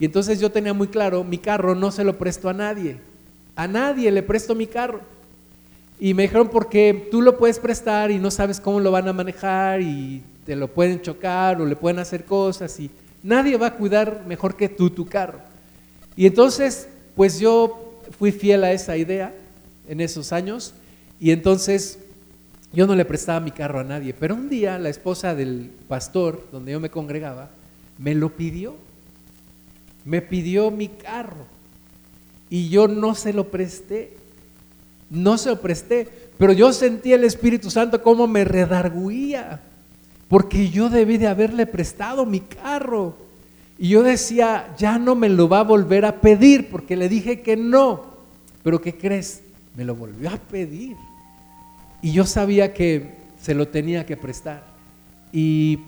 [0.00, 2.96] Y entonces yo tenía muy claro, mi carro no se lo presto a nadie.
[3.54, 5.00] A nadie le presto mi carro.
[6.02, 9.12] Y me dijeron, porque tú lo puedes prestar y no sabes cómo lo van a
[9.12, 12.90] manejar y te lo pueden chocar o le pueden hacer cosas y
[13.22, 15.38] nadie va a cuidar mejor que tú tu carro.
[16.16, 19.32] Y entonces, pues yo fui fiel a esa idea
[19.86, 20.74] en esos años
[21.20, 22.00] y entonces
[22.72, 26.48] yo no le prestaba mi carro a nadie, pero un día la esposa del pastor
[26.50, 27.50] donde yo me congregaba
[27.96, 28.74] me lo pidió.
[30.04, 31.46] Me pidió mi carro
[32.50, 34.16] y yo no se lo presté.
[35.12, 36.08] No se lo presté,
[36.38, 39.60] pero yo sentí el Espíritu Santo como me redarguía,
[40.26, 43.14] porque yo debí de haberle prestado mi carro.
[43.78, 47.42] Y yo decía, ya no me lo va a volver a pedir, porque le dije
[47.42, 48.06] que no.
[48.62, 49.42] Pero ¿qué crees?
[49.76, 50.96] Me lo volvió a pedir.
[52.00, 53.10] Y yo sabía que
[53.42, 54.64] se lo tenía que prestar.
[55.30, 55.80] Y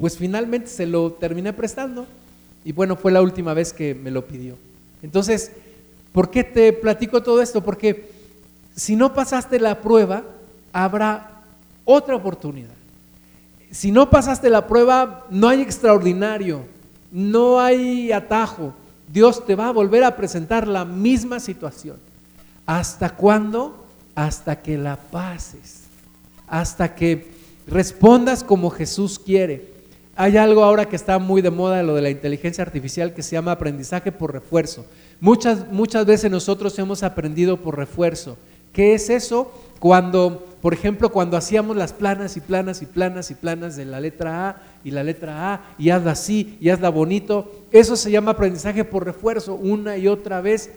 [0.00, 2.06] pues finalmente se lo terminé prestando.
[2.64, 4.56] Y bueno, fue la última vez que me lo pidió.
[5.02, 5.52] Entonces,
[6.12, 7.62] ¿por qué te platico todo esto?
[7.62, 8.13] Porque
[8.74, 10.24] si no pasaste la prueba,
[10.72, 11.42] habrá
[11.84, 12.74] otra oportunidad.
[13.70, 16.62] Si no pasaste la prueba, no hay extraordinario,
[17.10, 18.72] no hay atajo.
[19.08, 21.96] Dios te va a volver a presentar la misma situación.
[22.66, 23.84] ¿Hasta cuándo?
[24.14, 25.82] hasta que la pases,
[26.46, 27.28] hasta que
[27.66, 29.72] respondas como Jesús quiere.
[30.16, 33.32] Hay algo ahora que está muy de moda, lo de la inteligencia artificial, que se
[33.32, 34.86] llama aprendizaje por refuerzo.
[35.20, 38.36] Muchas, muchas veces nosotros hemos aprendido por refuerzo.
[38.74, 39.50] ¿Qué es eso?
[39.78, 44.00] Cuando, por ejemplo, cuando hacíamos las planas y planas y planas y planas de la
[44.00, 48.32] letra A y la letra A y hazla así y hazla bonito, eso se llama
[48.32, 50.70] aprendizaje por refuerzo una y otra vez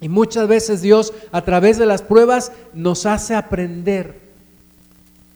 [0.00, 4.20] y muchas veces Dios a través de las pruebas nos hace aprender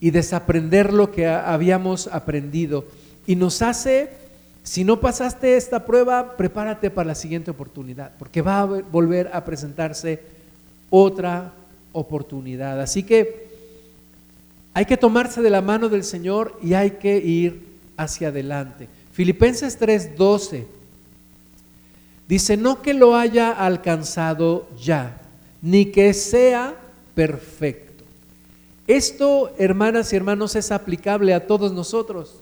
[0.00, 2.84] y desaprender lo que habíamos aprendido.
[3.26, 4.10] Y nos hace,
[4.64, 9.44] si no pasaste esta prueba, prepárate para la siguiente oportunidad, porque va a volver a
[9.44, 10.20] presentarse
[10.90, 11.52] otra
[11.92, 12.80] oportunidad.
[12.80, 13.48] Así que
[14.74, 17.66] hay que tomarse de la mano del Señor y hay que ir
[17.96, 18.88] hacia adelante.
[19.12, 20.64] Filipenses 3:12
[22.32, 25.20] Dice, no que lo haya alcanzado ya,
[25.60, 26.74] ni que sea
[27.14, 28.04] perfecto.
[28.86, 32.36] Esto, hermanas y hermanos, es aplicable a todos nosotros.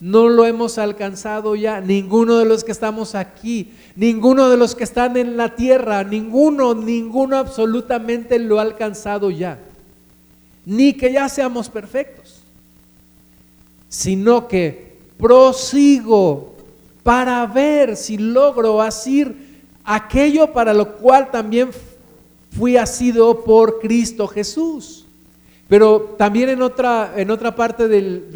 [0.00, 4.84] No lo hemos alcanzado ya, ninguno de los que estamos aquí, ninguno de los que
[4.84, 9.58] están en la tierra, ninguno, ninguno absolutamente lo ha alcanzado ya.
[10.64, 12.42] Ni que ya seamos perfectos,
[13.88, 16.54] sino que prosigo
[17.02, 21.70] para ver si logro asir aquello para lo cual también
[22.56, 25.07] fui asido por Cristo Jesús.
[25.68, 28.30] Pero también en otra, en otra parte del,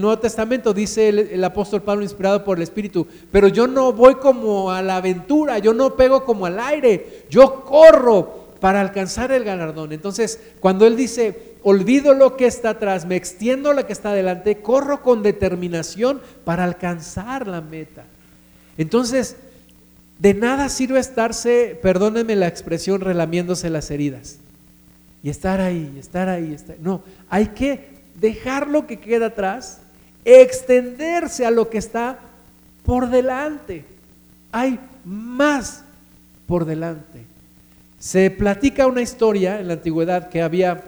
[0.00, 4.16] Nuevo Testamento dice el, el, apóstol Pablo inspirado por el Espíritu, pero yo no voy
[4.16, 9.44] como a la aventura, yo no pego como al aire, yo corro para alcanzar el
[9.44, 9.92] galardón.
[9.92, 14.58] Entonces, cuando él dice, olvido lo que está atrás, me extiendo lo que está adelante,
[14.58, 18.04] corro con determinación para alcanzar la meta.
[18.76, 19.36] Entonces,
[20.18, 24.38] de nada sirve estarse, perdónenme la expresión, relamiéndose las heridas.
[25.24, 26.76] Y estar ahí, estar ahí, estar.
[26.78, 29.80] No, hay que dejar lo que queda atrás,
[30.22, 32.18] extenderse a lo que está
[32.84, 33.86] por delante.
[34.52, 35.82] Hay más
[36.46, 37.24] por delante.
[37.98, 40.82] Se platica una historia en la antigüedad que había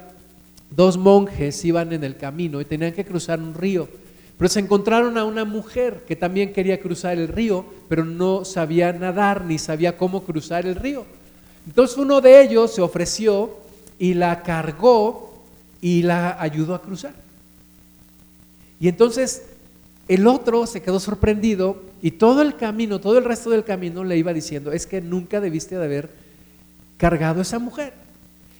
[0.71, 3.89] dos monjes iban en el camino y tenían que cruzar un río.
[4.37, 8.93] Pero se encontraron a una mujer que también quería cruzar el río, pero no sabía
[8.93, 11.07] nadar ni sabía cómo cruzar el río.
[11.67, 13.65] Entonces uno de ellos se ofreció
[13.99, 15.43] y la cargó
[15.81, 17.15] y la ayudó a cruzar.
[18.81, 19.43] Y entonces
[20.09, 24.17] el otro se quedó sorprendido y todo el camino, todo el resto del camino le
[24.17, 26.11] iba diciendo, es que nunca debiste de haber
[26.97, 27.93] cargado a esa mujer.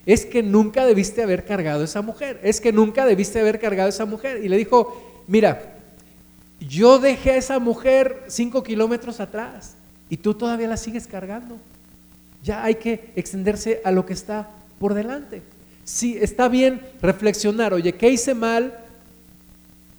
[0.07, 2.41] Es que nunca debiste haber cargado a esa mujer.
[2.43, 4.45] Es que nunca debiste haber cargado a esa mujer.
[4.45, 5.77] Y le dijo, mira,
[6.61, 9.75] yo dejé a esa mujer cinco kilómetros atrás
[10.09, 11.57] y tú todavía la sigues cargando.
[12.43, 14.49] Ya hay que extenderse a lo que está
[14.79, 15.43] por delante.
[15.85, 18.79] Sí, está bien reflexionar, oye, ¿qué hice mal?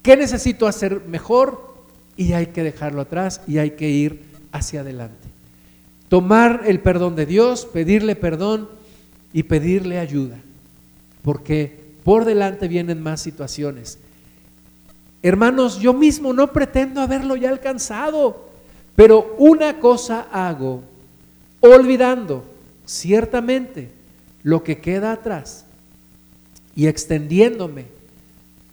[0.02, 1.76] ¿Qué necesito hacer mejor?
[2.16, 4.22] Y hay que dejarlo atrás y hay que ir
[4.52, 5.28] hacia adelante.
[6.10, 8.70] Tomar el perdón de Dios, pedirle perdón
[9.34, 10.38] y pedirle ayuda,
[11.22, 14.00] porque por delante vienen más situaciones
[15.22, 18.48] Hermanos, yo mismo no pretendo haberlo ya alcanzado,
[18.96, 20.84] pero una cosa hago,
[21.60, 22.46] olvidando
[22.86, 23.92] ciertamente
[24.48, 25.66] lo que queda atrás
[26.74, 27.84] y extendiéndome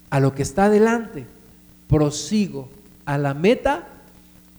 [0.08, 1.26] a lo que está delante,
[1.88, 2.68] prosigo
[3.04, 3.88] a la meta,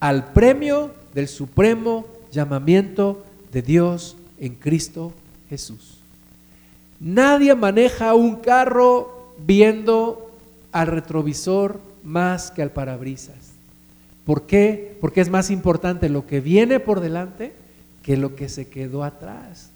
[0.01, 5.13] al premio del supremo llamamiento de Dios en Cristo
[5.49, 5.99] Jesús.
[6.99, 10.35] Nadie maneja un carro viendo
[10.73, 13.53] al retrovisor más que al parabrisas.
[14.25, 14.97] ¿Por qué?
[14.99, 17.53] Porque es más importante lo que viene por delante
[18.03, 19.71] que lo que se quedó atrás.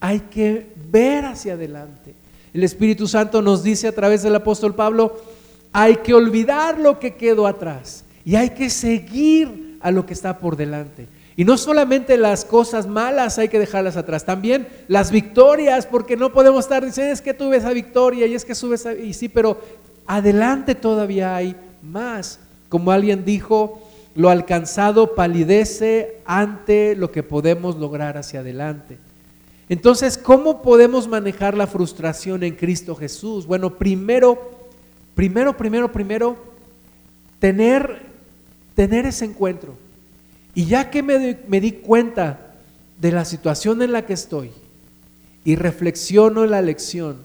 [0.00, 2.14] Hay que ver hacia adelante.
[2.52, 5.16] El Espíritu Santo nos dice a través del apóstol Pablo,
[5.72, 10.38] hay que olvidar lo que quedó atrás y hay que seguir a lo que está
[10.38, 11.06] por delante.
[11.36, 16.32] Y no solamente las cosas malas hay que dejarlas atrás, también las victorias, porque no
[16.32, 19.28] podemos estar diciendo, es que tuve esa victoria y es que sube esa, y sí,
[19.28, 19.58] pero
[20.06, 22.40] adelante todavía hay más.
[22.68, 23.80] Como alguien dijo,
[24.14, 28.98] lo alcanzado palidece ante lo que podemos lograr hacia adelante.
[29.70, 33.46] Entonces, ¿cómo podemos manejar la frustración en Cristo Jesús?
[33.46, 34.50] Bueno, primero,
[35.14, 36.36] primero, primero, primero,
[37.38, 38.02] tener,
[38.74, 39.76] tener ese encuentro.
[40.56, 42.50] Y ya que me, me di cuenta
[43.00, 44.50] de la situación en la que estoy
[45.44, 47.18] y reflexiono en la lección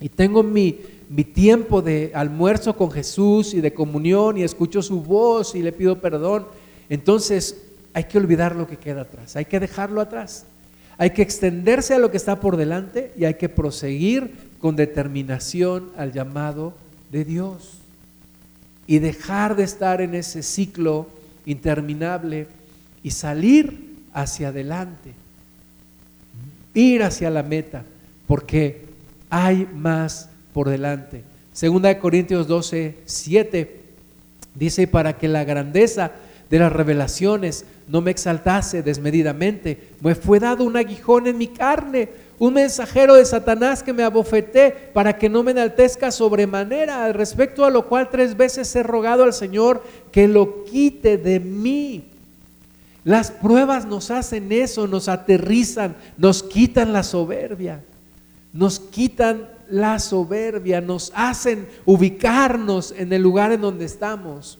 [0.00, 0.78] y tengo mi,
[1.08, 5.72] mi tiempo de almuerzo con Jesús y de comunión y escucho su voz y le
[5.72, 6.46] pido perdón,
[6.88, 10.46] entonces hay que olvidar lo que queda atrás, hay que dejarlo atrás.
[10.98, 15.90] Hay que extenderse a lo que está por delante y hay que proseguir con determinación
[15.96, 16.74] al llamado
[17.10, 17.78] de Dios
[18.88, 21.06] y dejar de estar en ese ciclo
[21.46, 22.48] interminable
[23.02, 25.14] y salir hacia adelante,
[26.74, 27.84] ir hacia la meta,
[28.26, 28.86] porque
[29.30, 31.22] hay más por delante.
[31.52, 33.80] Segunda de Corintios 12, 7
[34.54, 36.12] dice, para que la grandeza
[36.50, 39.88] de las revelaciones no me exaltase desmedidamente.
[40.00, 44.90] Me fue dado un aguijón en mi carne, un mensajero de Satanás que me abofeté
[44.92, 49.24] para que no me enaltezca sobremanera, al respecto a lo cual tres veces he rogado
[49.24, 49.82] al Señor
[50.12, 52.04] que lo quite de mí.
[53.04, 57.82] Las pruebas nos hacen eso, nos aterrizan, nos quitan la soberbia,
[58.52, 64.58] nos quitan la soberbia, nos hacen ubicarnos en el lugar en donde estamos.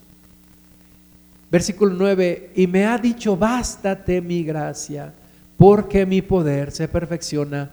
[1.51, 5.14] Versículo 9, y me ha dicho, bástate mi gracia,
[5.57, 7.70] porque mi poder se perfecciona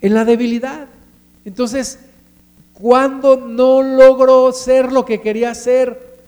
[0.00, 0.86] en la debilidad.
[1.44, 1.98] Entonces,
[2.72, 6.18] cuando no logro ser lo que quería ser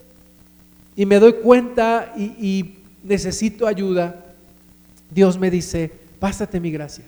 [0.97, 4.35] y me doy cuenta y, y necesito ayuda,
[5.11, 7.05] Dios me dice, bástate mi gracia.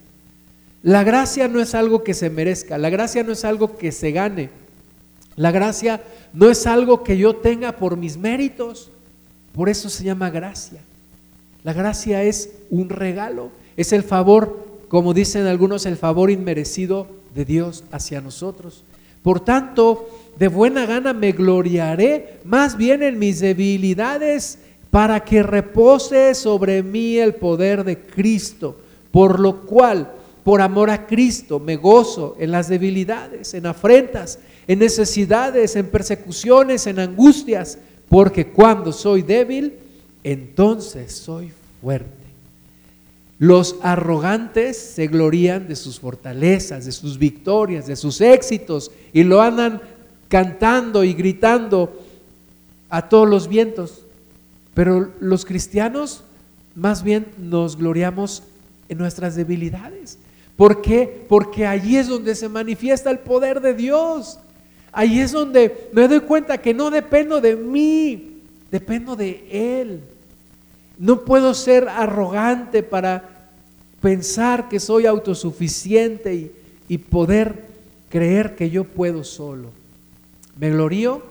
[0.83, 4.12] La gracia no es algo que se merezca, la gracia no es algo que se
[4.12, 4.51] gane,
[5.37, 6.03] la gracia
[6.33, 8.91] no es algo que yo tenga por mis méritos.
[9.55, 10.80] Por eso se llama gracia.
[11.62, 17.44] La gracia es un regalo, es el favor, como dicen algunos, el favor inmerecido de
[17.44, 18.84] Dios hacia nosotros.
[19.22, 24.59] Por tanto, de buena gana me gloriaré más bien en mis debilidades
[24.90, 28.76] para que repose sobre mí el poder de Cristo,
[29.11, 34.80] por lo cual, por amor a Cristo, me gozo en las debilidades, en afrentas, en
[34.80, 37.78] necesidades, en persecuciones, en angustias
[38.09, 39.74] porque cuando soy débil,
[40.22, 42.24] entonces soy fuerte.
[43.38, 49.42] Los arrogantes se glorían de sus fortalezas, de sus victorias, de sus éxitos y lo
[49.42, 49.82] andan
[50.28, 52.00] cantando y gritando
[52.88, 54.07] a todos los vientos.
[54.72, 56.22] Pero los cristianos
[56.74, 58.44] más bien nos gloriamos
[58.88, 60.18] en nuestras debilidades.
[60.57, 61.26] ¿Por qué?
[61.28, 64.38] Porque allí es donde se manifiesta el poder de Dios.
[64.95, 68.38] Ahí es donde me doy cuenta que no dependo de mí,
[68.70, 70.01] dependo de Él.
[70.97, 73.51] No puedo ser arrogante para
[74.01, 76.53] pensar que soy autosuficiente
[76.88, 77.64] y, poder
[78.09, 79.72] creer que yo puedo solo.
[80.57, 81.22] Me glorío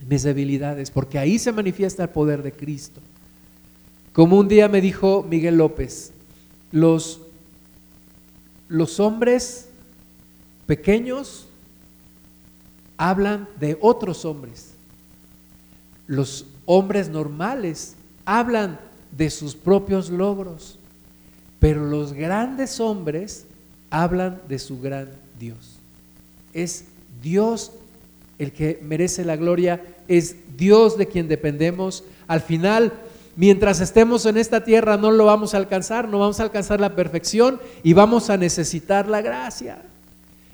[0.00, 3.02] en mis debilidades, porque ahí se manifiesta el poder de Cristo.
[4.14, 6.12] Como un día me dijo Miguel López,
[6.70, 7.20] los,
[8.68, 9.68] los hombres
[10.66, 11.48] pequeños
[13.02, 14.74] hablan de otros hombres.
[16.06, 18.78] Los hombres normales hablan
[19.10, 20.78] de sus propios logros,
[21.58, 23.44] pero los grandes hombres
[23.90, 25.80] hablan de su gran Dios.
[26.52, 26.84] Es
[27.20, 27.72] Dios
[28.38, 32.04] el que merece la gloria, es Dios de quien dependemos.
[32.28, 32.92] Al final,
[33.34, 36.94] mientras estemos en esta tierra no lo vamos a alcanzar, no vamos a alcanzar la
[36.94, 39.82] perfección y vamos a necesitar la gracia.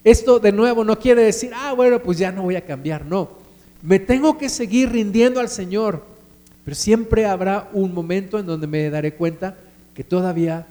[0.04, 3.30] Esto de nuevo no quiere decir, ah, bueno, pues ya no voy a cambiar, no.
[3.82, 6.04] Me tengo que seguir rindiendo al Señor,
[6.64, 9.56] pero siempre habrá un momento en donde me daré cuenta
[9.94, 10.66] que todavía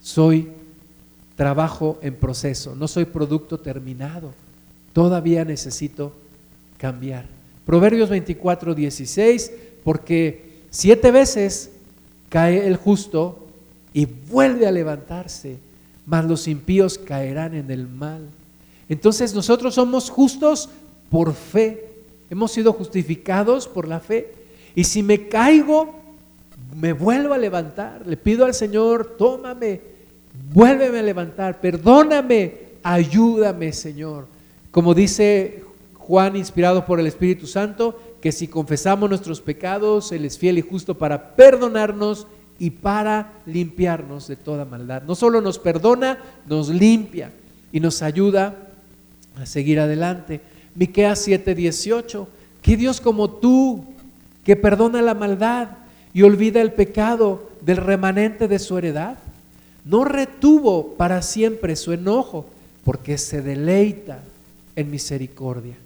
[0.00, 0.48] soy
[1.36, 4.32] trabajo en proceso, no soy producto terminado,
[4.92, 6.12] todavía necesito
[6.78, 7.26] cambiar.
[7.64, 9.52] Proverbios 24, 16,
[9.84, 11.70] porque siete veces
[12.28, 13.46] cae el justo
[13.92, 15.58] y vuelve a levantarse,
[16.06, 18.28] mas los impíos caerán en el mal.
[18.88, 20.68] Entonces nosotros somos justos
[21.10, 21.90] por fe.
[22.30, 24.32] Hemos sido justificados por la fe.
[24.74, 25.94] Y si me caigo,
[26.74, 28.06] me vuelvo a levantar.
[28.06, 29.80] Le pido al Señor, tómame,
[30.52, 34.26] vuélveme a levantar, perdóname, ayúdame Señor.
[34.70, 35.62] Como dice
[35.94, 40.62] Juan, inspirado por el Espíritu Santo, que si confesamos nuestros pecados, Él es fiel y
[40.62, 42.26] justo para perdonarnos
[42.58, 45.02] y para limpiarnos de toda maldad.
[45.02, 47.32] No solo nos perdona, nos limpia
[47.72, 48.71] y nos ayuda
[49.36, 50.40] a seguir adelante.
[50.74, 52.28] Miqueas 7:18,
[52.60, 53.84] que Dios como tú,
[54.44, 55.68] que perdona la maldad
[56.14, 59.18] y olvida el pecado del remanente de su heredad,
[59.84, 62.46] no retuvo para siempre su enojo,
[62.84, 64.22] porque se deleita
[64.76, 65.76] en misericordia.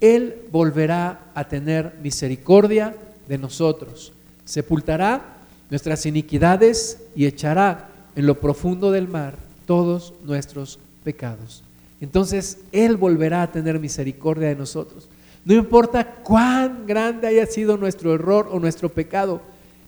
[0.00, 2.94] Él volverá a tener misericordia
[3.28, 4.12] de nosotros,
[4.44, 5.36] sepultará
[5.70, 9.34] nuestras iniquidades y echará en lo profundo del mar
[9.66, 11.65] todos nuestros pecados.
[12.00, 15.08] Entonces Él volverá a tener misericordia de nosotros.
[15.44, 19.40] No importa cuán grande haya sido nuestro error o nuestro pecado,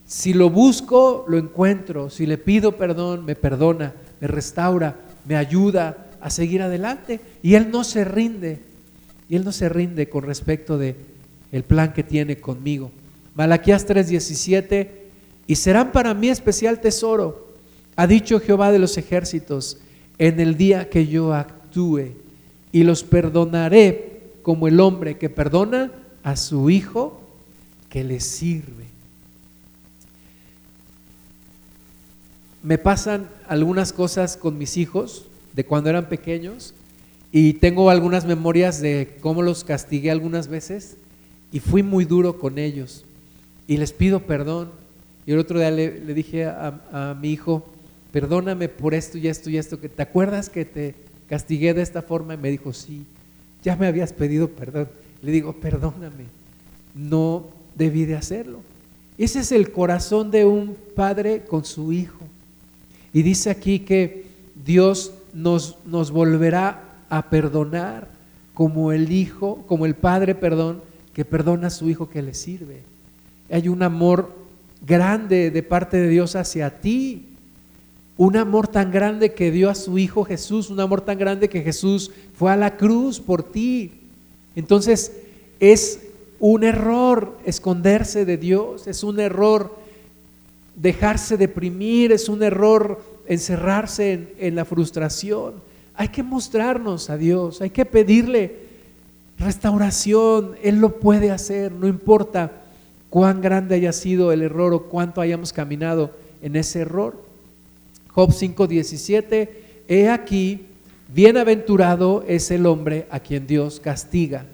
[0.07, 2.09] si lo busco, lo encuentro.
[2.09, 4.97] Si le pido perdón, me perdona, me restaura,
[5.27, 7.21] me ayuda a seguir adelante.
[7.43, 8.61] Y Él no se rinde.
[9.29, 10.97] Y Él no se rinde con respecto de
[11.53, 12.91] el plan que tiene conmigo.
[13.35, 14.89] Malaquías 3:17,
[15.47, 17.49] y serán para mí especial tesoro,
[17.95, 19.79] ha dicho Jehová de los ejércitos,
[20.19, 21.58] en el día que yo actúe,
[22.73, 25.93] y los perdonaré como el hombre que perdona
[26.23, 27.21] a su hijo
[27.89, 28.89] que le sirve.
[32.63, 36.75] me pasan algunas cosas con mis hijos de cuando eran pequeños
[37.31, 40.97] y tengo algunas memorias de cómo los castigué algunas veces
[41.53, 43.05] y fui muy duro con ellos
[43.67, 44.71] y les pido perdón.
[45.27, 47.67] Y el otro día le, dije a, mi hijo,
[48.13, 50.95] perdóname por esto y esto y esto, que te acuerdas que te
[51.29, 53.05] castigué de esta forma y me dijo, sí,
[53.63, 54.89] ya me habías pedido perdón.
[55.23, 56.27] Le digo, perdóname,
[56.95, 58.61] no debí de hacerlo.
[59.17, 62.21] Ese es el corazón de un padre con su hijo.
[63.13, 64.27] Y dice aquí que
[64.65, 68.09] Dios nos, nos volverá a perdonar
[68.59, 72.83] como el Hijo, como el Padre, perdón, que perdona a su Hijo que le sirve.
[73.51, 74.35] Hay un amor
[74.85, 77.27] grande de parte de Dios hacia ti.
[78.19, 81.63] Un amor tan grande que dio a su Hijo Jesús, un amor tan grande que
[81.63, 83.93] Jesús fue a la cruz por ti.
[84.57, 85.13] Entonces
[85.61, 86.01] es
[86.41, 89.73] un error esconderse de Dios, es un error
[90.75, 95.55] dejarse deprimir, es un error encerrarse en, la frustración.
[95.95, 98.57] Hay que mostrarnos a Dios, hay que pedirle
[99.39, 102.51] restauración, Él lo puede hacer, no importa
[103.11, 106.11] cuán grande haya sido el error o cuánto hayamos caminado
[106.43, 107.28] en ese error.
[108.09, 109.49] Job 5:17,
[109.89, 110.67] he aquí,
[111.15, 114.47] bienaventurado es el hombre a quien Dios castiga.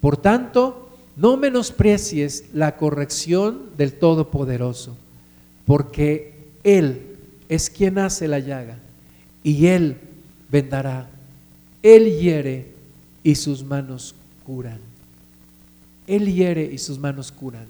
[0.00, 4.96] Por tanto, no menosprecies la corrección del Todopoderoso
[5.70, 6.34] porque
[6.64, 7.16] Él
[7.48, 8.78] es quien hace la llaga
[9.44, 9.98] y Él
[10.50, 11.08] vendará.
[11.82, 12.74] Él hiere
[13.22, 14.14] y sus manos
[14.44, 14.80] curan.
[16.06, 17.66] Él hiere y sus manos curan.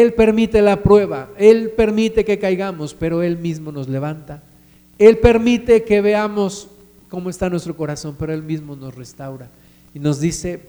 [0.00, 4.42] Él permite la prueba, Él permite que caigamos, pero Él mismo nos levanta.
[4.98, 6.68] Él permite que veamos
[7.08, 9.48] cómo está nuestro corazón, pero Él mismo nos restaura
[9.92, 10.60] y nos dice,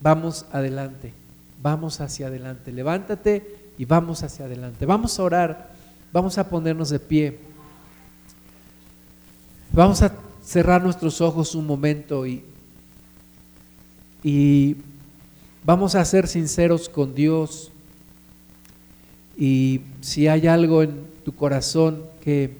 [0.00, 1.12] vamos adelante,
[1.62, 4.86] vamos hacia adelante, levántate y vamos hacia adelante.
[4.86, 5.72] Vamos a orar
[6.12, 7.38] Vamos a ponernos de pie.
[9.72, 10.12] Vamos a
[10.44, 12.44] cerrar nuestros ojos un momento y,
[14.22, 14.76] y
[15.64, 17.71] vamos a ser sinceros con Dios.
[19.36, 22.56] Y si hay algo en tu corazón que,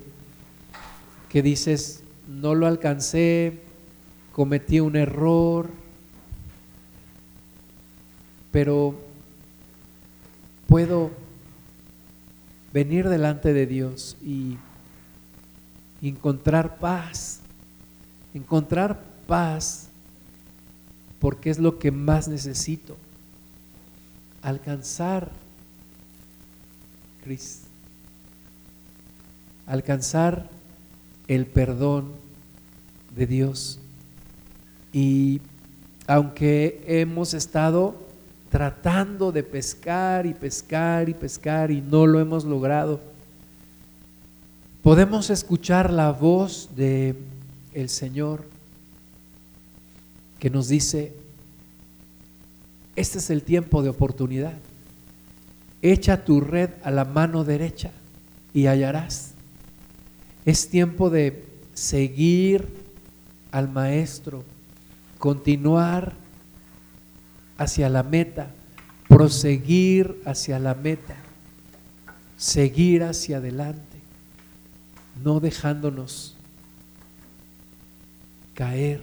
[1.29, 3.61] que dices, no lo alcancé,
[4.33, 5.71] cometí un error,
[8.51, 8.95] pero
[10.67, 11.11] puedo
[12.73, 14.57] venir delante de Dios y
[16.01, 17.41] encontrar paz,
[18.35, 19.89] encontrar paz,
[21.19, 22.97] porque es lo que más necesito,
[24.41, 25.31] alcanzar
[27.23, 27.67] Cristo,
[29.67, 30.49] alcanzar
[31.29, 32.13] el perdón
[33.15, 33.79] de Dios.
[34.93, 35.41] Y
[36.07, 38.03] aunque hemos estado
[38.53, 43.01] tratando de pescar y pescar y pescar y no lo hemos logrado.
[44.83, 47.17] Podemos escuchar la voz de
[47.73, 48.45] el Señor
[50.39, 51.15] que nos dice,
[52.95, 54.59] este es el tiempo de oportunidad.
[55.83, 57.91] Echa tu red a la mano derecha
[58.55, 59.33] y hallarás.
[60.45, 62.69] Es tiempo de seguir
[63.51, 64.45] al Maestro,
[65.19, 66.13] continuar
[67.59, 68.51] hacia la meta,
[69.09, 71.17] proseguir hacia la meta,
[72.37, 73.99] seguir hacia adelante,
[75.23, 76.37] no dejándonos
[78.55, 79.01] caer,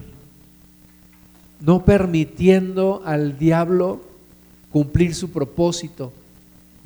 [1.59, 4.01] no permitiendo al diablo
[4.71, 6.13] cumplir su propósito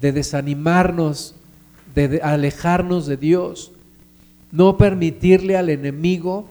[0.03, 1.33] de desanimarnos,
[1.95, 3.71] de alejarnos de Dios,
[4.51, 6.49] no permitirle al enemigo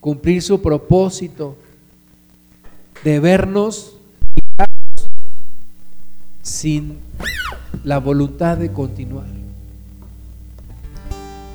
[0.00, 1.56] cumplir su propósito
[3.04, 3.96] de vernos
[6.42, 6.98] sin
[7.84, 9.28] la voluntad de continuar.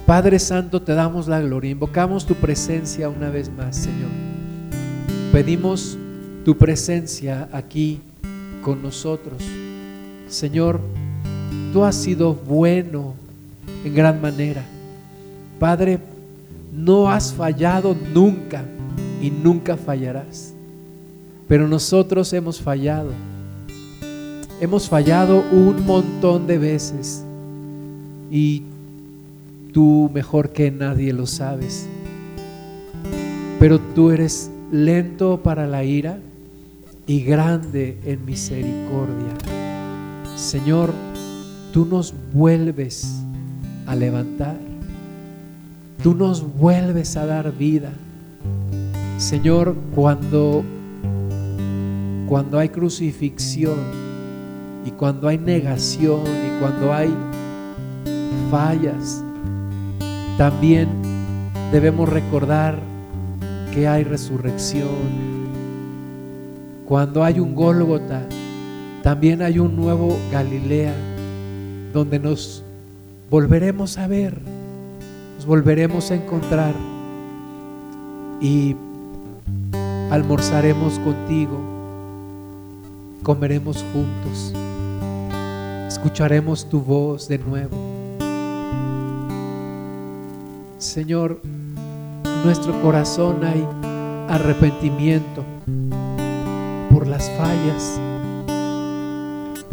[0.05, 4.11] Padre Santo, te damos la gloria, invocamos tu presencia una vez más, Señor.
[5.33, 5.97] Pedimos
[6.45, 7.99] tu presencia aquí
[8.61, 9.43] con nosotros.
[10.29, 10.79] Señor,
[11.77, 13.13] tú has sido bueno
[13.85, 14.65] en gran manera.
[15.59, 15.99] Padre,
[16.73, 18.65] no has fallado nunca
[19.21, 20.55] y nunca fallarás.
[21.47, 23.11] Pero nosotros hemos fallado.
[24.59, 27.23] Hemos fallado un montón de veces.
[28.31, 28.63] Y
[29.71, 31.87] tú mejor que nadie lo sabes.
[33.59, 36.17] Pero tú eres lento para la ira
[37.05, 39.35] y grande en misericordia.
[40.35, 40.91] Señor,
[41.71, 43.21] tú nos vuelves
[43.85, 44.57] a levantar.
[46.03, 47.91] Tú nos vuelves a dar vida.
[49.17, 50.63] Señor, cuando
[52.27, 53.77] cuando hay crucifixión
[54.85, 57.09] y cuando hay negación y cuando hay
[58.51, 59.23] fallas,
[60.37, 60.89] también
[61.71, 62.77] debemos recordar
[63.73, 65.17] que hay resurrección.
[66.85, 68.23] Cuando hay un Gólgota,
[69.03, 70.93] también hay un nuevo Galilea
[71.97, 72.63] donde nos
[73.29, 74.39] volveremos a ver,
[75.35, 76.73] nos volveremos a encontrar
[78.39, 78.75] y
[80.09, 81.57] almorzaremos contigo,
[83.23, 84.53] comeremos juntos,
[85.87, 87.97] escucharemos tu voz de nuevo
[90.77, 93.67] Señor, en nuestro corazón hay
[94.29, 95.43] arrepentimiento
[96.91, 97.99] por las fallas,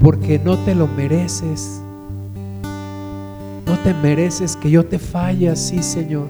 [0.02, 1.83] porque no te lo mereces.
[3.66, 6.28] No te mereces que yo te falle así, Señor.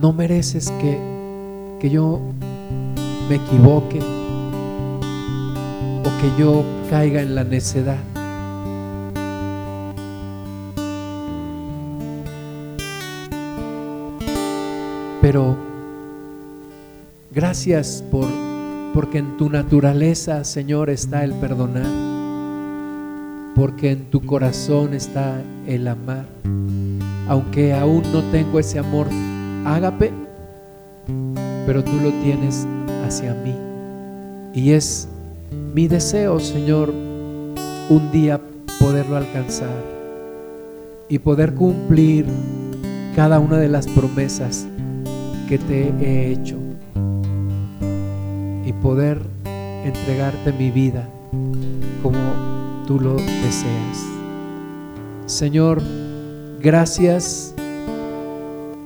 [0.00, 0.98] No mereces que,
[1.80, 2.20] que yo
[3.28, 4.00] me equivoque
[6.00, 7.98] o que yo caiga en la necedad.
[15.20, 15.56] Pero
[17.30, 18.26] gracias por
[18.92, 22.09] porque en tu naturaleza, Señor, está el perdonar.
[23.60, 26.24] Porque en tu corazón está el amar.
[27.28, 29.06] Aunque aún no tengo ese amor
[29.66, 30.10] ágape,
[31.66, 32.66] pero tú lo tienes
[33.06, 33.54] hacia mí.
[34.54, 35.10] Y es
[35.74, 38.40] mi deseo, Señor, un día
[38.78, 39.84] poderlo alcanzar
[41.10, 42.24] y poder cumplir
[43.14, 44.66] cada una de las promesas
[45.50, 46.56] que te he hecho
[48.64, 49.20] y poder
[49.84, 51.06] entregarte mi vida
[52.02, 52.49] como
[52.90, 54.04] tú lo deseas.
[55.26, 55.80] Señor,
[56.60, 57.54] gracias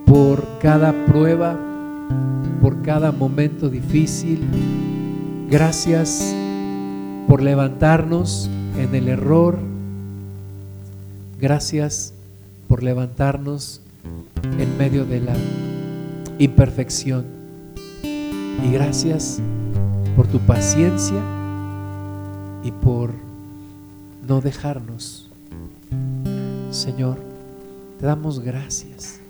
[0.05, 1.59] por cada prueba,
[2.61, 4.43] por cada momento difícil.
[5.49, 6.37] Gracias
[7.29, 9.57] por levantarnos en el error.
[11.41, 12.13] Gracias
[12.69, 13.81] por levantarnos
[14.59, 15.37] en medio de la
[16.39, 17.25] imperfección.
[18.03, 19.41] Y gracias
[20.15, 21.23] por tu paciencia
[22.63, 23.24] y por
[24.27, 25.31] no dejarnos.
[26.71, 27.19] Señor,
[27.99, 29.21] te damos gracias.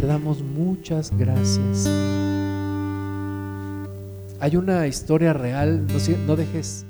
[0.00, 1.86] Te damos muchas gracias.
[4.40, 6.85] Hay una historia real, no, no dejes